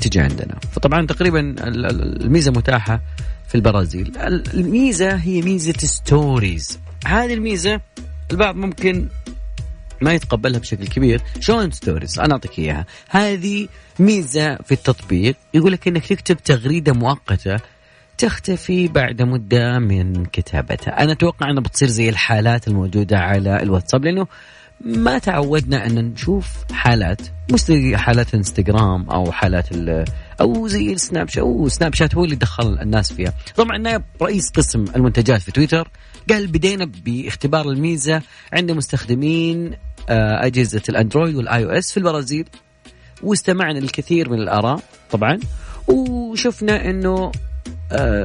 تجي 0.00 0.20
عندنا. 0.20 0.58
فطبعا 0.72 1.06
تقريبا 1.06 1.40
ال- 1.40 1.86
ال- 1.86 2.22
الميزة 2.22 2.52
متاحة 2.52 3.00
في 3.48 3.54
البرازيل. 3.54 4.12
ال- 4.16 4.54
الميزة 4.54 5.14
هي 5.14 5.42
ميزة 5.42 5.74
stories 5.78 6.78
هذه 7.06 7.34
الميزة 7.34 7.80
البعض 8.30 8.56
ممكن 8.56 9.08
ما 10.00 10.12
يتقبلها 10.12 10.60
بشكل 10.60 10.86
كبير. 10.86 11.22
شلون 11.40 11.70
stories 11.70 12.18
أنا 12.18 12.32
أعطيك 12.32 12.58
إياها. 12.58 12.86
هذه 13.08 13.68
ميزة 13.98 14.56
في 14.56 14.72
التطبيق. 14.72 15.36
يقول 15.54 15.72
لك 15.72 15.88
إنك 15.88 16.06
تكتب 16.06 16.36
تغريدة 16.36 16.92
مؤقتة 16.92 17.56
تختفي 18.18 18.88
بعد 18.88 19.22
مدة 19.22 19.78
من 19.78 20.24
كتابتها. 20.24 21.02
أنا 21.02 21.12
أتوقع 21.12 21.50
انها 21.50 21.62
بتصير 21.62 21.88
زي 21.88 22.08
الحالات 22.08 22.68
الموجودة 22.68 23.18
على 23.18 23.62
الواتساب 23.62 24.04
لأنه 24.04 24.26
ما 24.84 25.18
تعودنا 25.18 25.86
أن 25.86 25.94
نشوف 25.94 26.46
حالات 26.72 27.20
زي 27.54 27.96
حالات 27.96 28.28
الانستغرام 28.34 29.10
أو 29.10 29.32
حالات 29.32 29.72
ال- 29.72 30.04
أو 30.40 30.68
زي 30.68 30.92
السناب 30.92 31.28
شات 31.28 31.38
أو 31.38 31.68
سناب 31.68 31.94
شات 31.94 32.14
هو 32.14 32.24
اللي 32.24 32.36
دخل 32.36 32.78
الناس 32.82 33.12
فيها. 33.12 33.32
طبعا 33.56 33.78
نائب 33.78 34.02
رئيس 34.22 34.50
قسم 34.50 34.84
المنتجات 34.96 35.40
في 35.42 35.52
تويتر 35.52 35.88
قال 36.30 36.46
بدينا 36.46 36.84
باختبار 37.04 37.68
الميزة 37.68 38.22
عند 38.52 38.70
مستخدمين 38.72 39.70
آه، 40.08 40.46
أجهزة 40.46 40.82
الأندرويد 40.88 41.34
وال 41.34 41.64
iOS 41.64 41.90
في 41.92 41.96
البرازيل. 41.96 42.44
واستمعنا 43.22 43.78
للكثير 43.78 44.30
من 44.30 44.38
الآراء 44.38 44.80
طبعا 45.10 45.38
وشفنا 45.88 46.90
إنه 46.90 47.32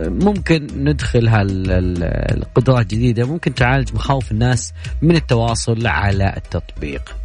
ممكن 0.07 0.68
ندخل 0.84 1.28
هالقدرات 1.28 2.82
الجديدة 2.93 3.26
ممكن 3.28 3.53
تعالج 3.55 3.93
مخاوف 3.93 4.32
الناس 4.32 4.74
من 5.01 5.16
التواصل 5.16 5.88
على 5.88 6.34
التطبيق. 6.38 7.16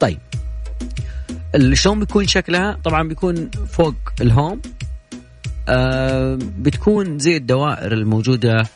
طيب 0.00 0.18
شلون 1.72 1.98
بيكون 2.00 2.26
شكلها؟ 2.26 2.78
طبعا 2.84 3.08
بيكون 3.08 3.50
فوق 3.50 3.94
الهوم 4.20 4.60
آه 5.68 6.38
بتكون 6.58 7.18
زي 7.18 7.36
الدوائر 7.36 7.92
الموجودة 7.92 8.66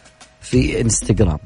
في 0.40 0.80
إنستغرام. 0.80 1.38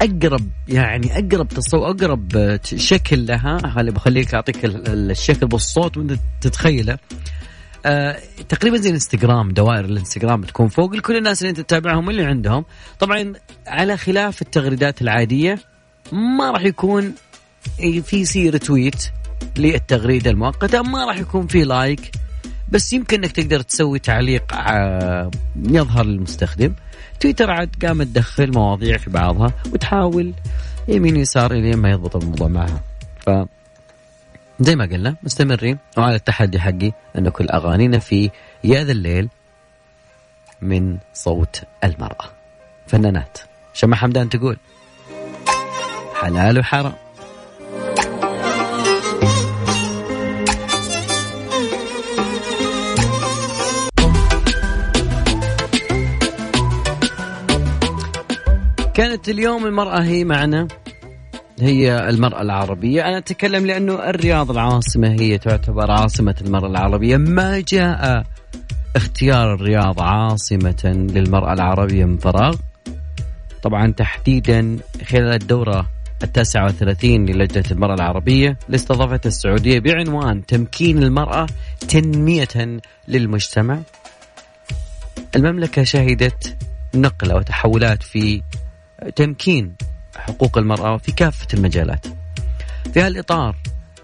أقرب 0.00 0.48
يعني 0.68 1.18
أقرب 1.18 1.48
تصور 1.48 1.90
أقرب 1.90 2.58
شكل 2.64 3.26
لها 3.26 3.58
خلي 3.74 3.90
بخليك 3.90 4.34
أعطيك 4.34 4.64
ال- 4.64 4.88
ال- 4.88 5.10
الشكل 5.10 5.46
بالصوت 5.46 5.96
وأنت 5.96 6.12
تتخيله 6.40 6.98
آه، 7.86 8.16
تقريبا 8.48 8.76
زي 8.76 8.88
الانستغرام 8.88 9.50
دوائر 9.50 9.84
الانستغرام 9.84 10.40
بتكون 10.40 10.68
فوق 10.68 10.94
لكل 10.94 11.16
الناس 11.16 11.42
اللي 11.42 11.50
أنت 11.50 11.60
تتابعهم 11.60 12.10
اللي 12.10 12.24
عندهم. 12.24 12.64
طبعا 12.98 13.32
على 13.66 13.96
خلاف 13.96 14.42
التغريدات 14.42 15.02
العادية 15.02 15.58
ما 16.12 16.50
راح 16.50 16.62
يكون 16.62 17.14
في 18.02 18.24
retweet 18.24 19.04
للتغريدة 19.58 20.30
المؤقتة 20.30 20.82
ما 20.82 21.04
راح 21.04 21.16
يكون 21.18 21.46
في 21.46 21.64
like 21.64 22.10
بس 22.72 22.92
يمكن 22.92 23.24
إنك 23.24 23.32
تقدر 23.32 23.60
تسوي 23.60 23.98
تعليق 23.98 24.54
ع- 24.54 25.30
يظهر 25.56 26.04
للمستخدم. 26.04 26.74
تويتر 27.20 27.50
عاد 27.50 27.70
قامت 27.86 28.06
تدخل 28.06 28.52
مواضيع 28.54 28.96
في 28.98 29.10
بعضها 29.10 29.52
وتحاول 29.72 30.34
يمين 30.88 31.16
يسار 31.16 31.52
إلين 31.52 31.76
ما 31.76 31.90
يضبط 31.90 32.16
الموضوع 32.16 32.48
معها. 32.48 32.82
ف 33.20 33.30
زي 34.60 34.76
ما 34.76 34.84
قلنا 34.84 35.16
مستمرين 35.22 35.78
وعلى 35.98 36.16
التحدي 36.16 36.60
حقي 36.60 36.92
أن 37.18 37.28
كل 37.28 37.48
أغانينا 37.48 37.98
في 37.98 38.30
يا 38.64 38.84
ذا 38.84 38.92
الليل 38.92 39.28
من 40.62 40.98
صوت 41.14 41.62
المرأة. 41.84 42.24
فنانات 42.86 43.38
شمع 43.74 43.96
حمدان 43.96 44.28
تقول 44.28 44.56
حلال 46.14 46.58
وحرام. 46.58 46.92
كانت 58.94 59.28
اليوم 59.28 59.66
المرأة 59.66 60.02
هي 60.02 60.24
معنا. 60.24 60.68
هي 61.60 62.08
المرأة 62.08 62.42
العربية. 62.42 63.08
أنا 63.08 63.18
أتكلم 63.18 63.66
لأنه 63.66 63.94
الرياض 63.94 64.50
العاصمة 64.50 65.08
هي 65.08 65.38
تعتبر 65.38 65.90
عاصمة 65.90 66.34
المرأة 66.40 66.68
العربية. 66.68 67.16
ما 67.16 67.60
جاء 67.68 68.24
اختيار 68.96 69.54
الرياض 69.54 70.00
عاصمة 70.00 71.08
للمرأة 71.14 71.52
العربية 71.52 72.04
من 72.04 72.16
فراغ؟ 72.16 72.54
طبعا 73.62 73.92
تحديدا 73.92 74.76
خلال 75.06 75.32
الدورة 75.42 75.86
التاسعة 76.22 76.64
والثلاثين 76.64 77.26
للجنة 77.26 77.64
المرأة 77.70 77.94
العربية 77.94 78.58
لاستضافة 78.68 79.20
السعودية 79.26 79.78
بعنوان 79.78 80.46
تمكين 80.46 81.02
المرأة 81.02 81.46
تنمية 81.88 82.80
للمجتمع. 83.08 83.78
المملكة 85.36 85.82
شهدت 85.82 86.56
نقلة 86.94 87.34
وتحولات 87.34 88.02
في 88.02 88.42
تمكين 89.16 89.74
حقوق 90.18 90.58
المرأة 90.58 90.96
في 90.96 91.12
كافة 91.12 91.46
المجالات. 91.54 92.06
في 92.94 93.00
هالإطار 93.00 93.56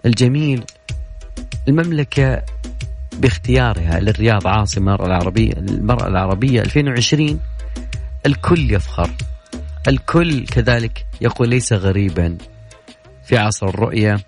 الجميل 0.07 0.65
المملكة 1.69 2.43
باختيارها 3.19 4.01
للرياض 4.01 4.47
عاصمة 4.47 4.95
المرأة 4.95 5.07
العربية 5.07 5.53
المرأة 5.53 6.09
العربية 6.09 6.61
2020 6.62 7.41
الكل 8.27 8.75
يفخر. 8.75 9.11
الكل 9.89 10.47
كذلك 10.47 11.07
يقول 11.21 11.49
ليس 11.49 11.73
غريبا 11.73 12.39
في 13.25 13.39
عصر 13.39 13.67
الرؤية 13.69 14.21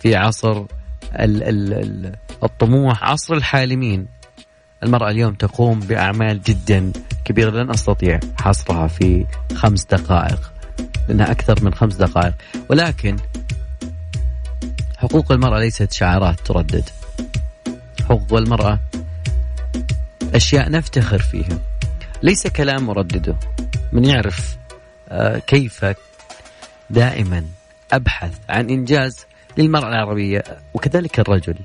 في 0.00 0.16
عصر 0.16 0.64
ال 1.12 1.42
ال 1.42 2.14
الطموح 2.42 3.04
عصر 3.04 3.34
الحالمين. 3.34 4.06
المرأة 4.82 5.10
اليوم 5.10 5.34
تقوم 5.34 5.80
بأعمال 5.80 6.42
جدا 6.42 6.92
كبيرة 7.24 7.50
لن 7.50 7.70
أستطيع 7.70 8.20
حصرها 8.40 8.86
في 8.86 9.26
خمس 9.54 9.84
دقائق. 9.84 10.53
لأنها 11.08 11.30
أكثر 11.30 11.64
من 11.64 11.74
خمس 11.74 11.94
دقائق. 11.94 12.34
ولكن 12.68 13.16
حقوق 14.96 15.32
المرأة 15.32 15.58
ليست 15.58 15.92
شعارات 15.92 16.40
تردد. 16.40 16.84
حقوق 18.04 18.34
المرأة 18.34 18.80
أشياء 20.34 20.70
نفتخر 20.70 21.18
فيها. 21.18 21.58
ليس 22.22 22.46
كلام 22.46 22.86
مردده. 22.86 23.36
من 23.92 24.04
يعرف 24.04 24.56
آه، 25.08 25.38
كيف 25.38 25.84
دائما 26.90 27.44
أبحث 27.92 28.32
عن 28.48 28.70
إنجاز 28.70 29.26
للمرأة 29.58 29.88
العربية. 29.88 30.44
وكذلك 30.74 31.20
الرجل 31.20 31.56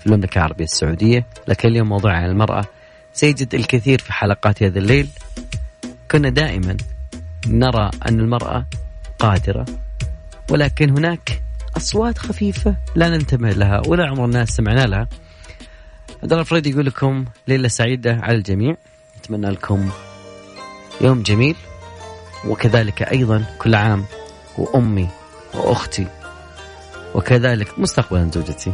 في 0.00 0.06
المملكة 0.06 0.38
العربية 0.38 0.64
السعودية. 0.64 1.26
لكن 1.48 1.68
اليوم 1.68 1.88
موضوع 1.88 2.12
عن 2.12 2.24
المرأة. 2.24 2.64
سيجد 3.12 3.54
الكثير 3.54 3.98
في 3.98 4.12
حلقات 4.12 4.62
هذا 4.62 4.78
الليل. 4.78 5.08
كنا 6.10 6.28
دائما 6.28 6.76
نرى 7.46 7.90
أن 8.08 8.20
المرأة 8.20 8.66
قادرة 9.18 9.66
ولكن 10.50 10.90
هناك 10.90 11.42
أصوات 11.76 12.18
خفيفة 12.18 12.76
لا 12.94 13.08
ننتبه 13.08 13.50
لها 13.50 13.82
ولا 13.86 14.06
عمر 14.06 14.24
الناس 14.24 14.48
سمعنا 14.48 14.86
لها. 14.86 15.08
عبد 16.22 16.32
الله 16.32 16.40
الفريدي 16.40 16.70
يقول 16.70 16.86
لكم 16.86 17.24
ليلة 17.48 17.68
سعيدة 17.68 18.18
على 18.22 18.36
الجميع. 18.36 18.76
أتمنى 19.16 19.50
لكم 19.50 19.90
يوم 21.00 21.22
جميل 21.22 21.56
وكذلك 22.46 23.02
أيضا 23.02 23.44
كل 23.58 23.74
عام 23.74 24.04
وأمي 24.58 25.08
وأختي 25.54 26.06
وكذلك 27.14 27.78
مستقبلا 27.78 28.30
زوجتي. 28.30 28.72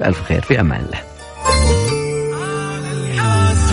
بألف 0.00 0.22
خير 0.22 0.42
في 0.42 0.60
أمان 0.60 0.80
الله. 0.80 1.15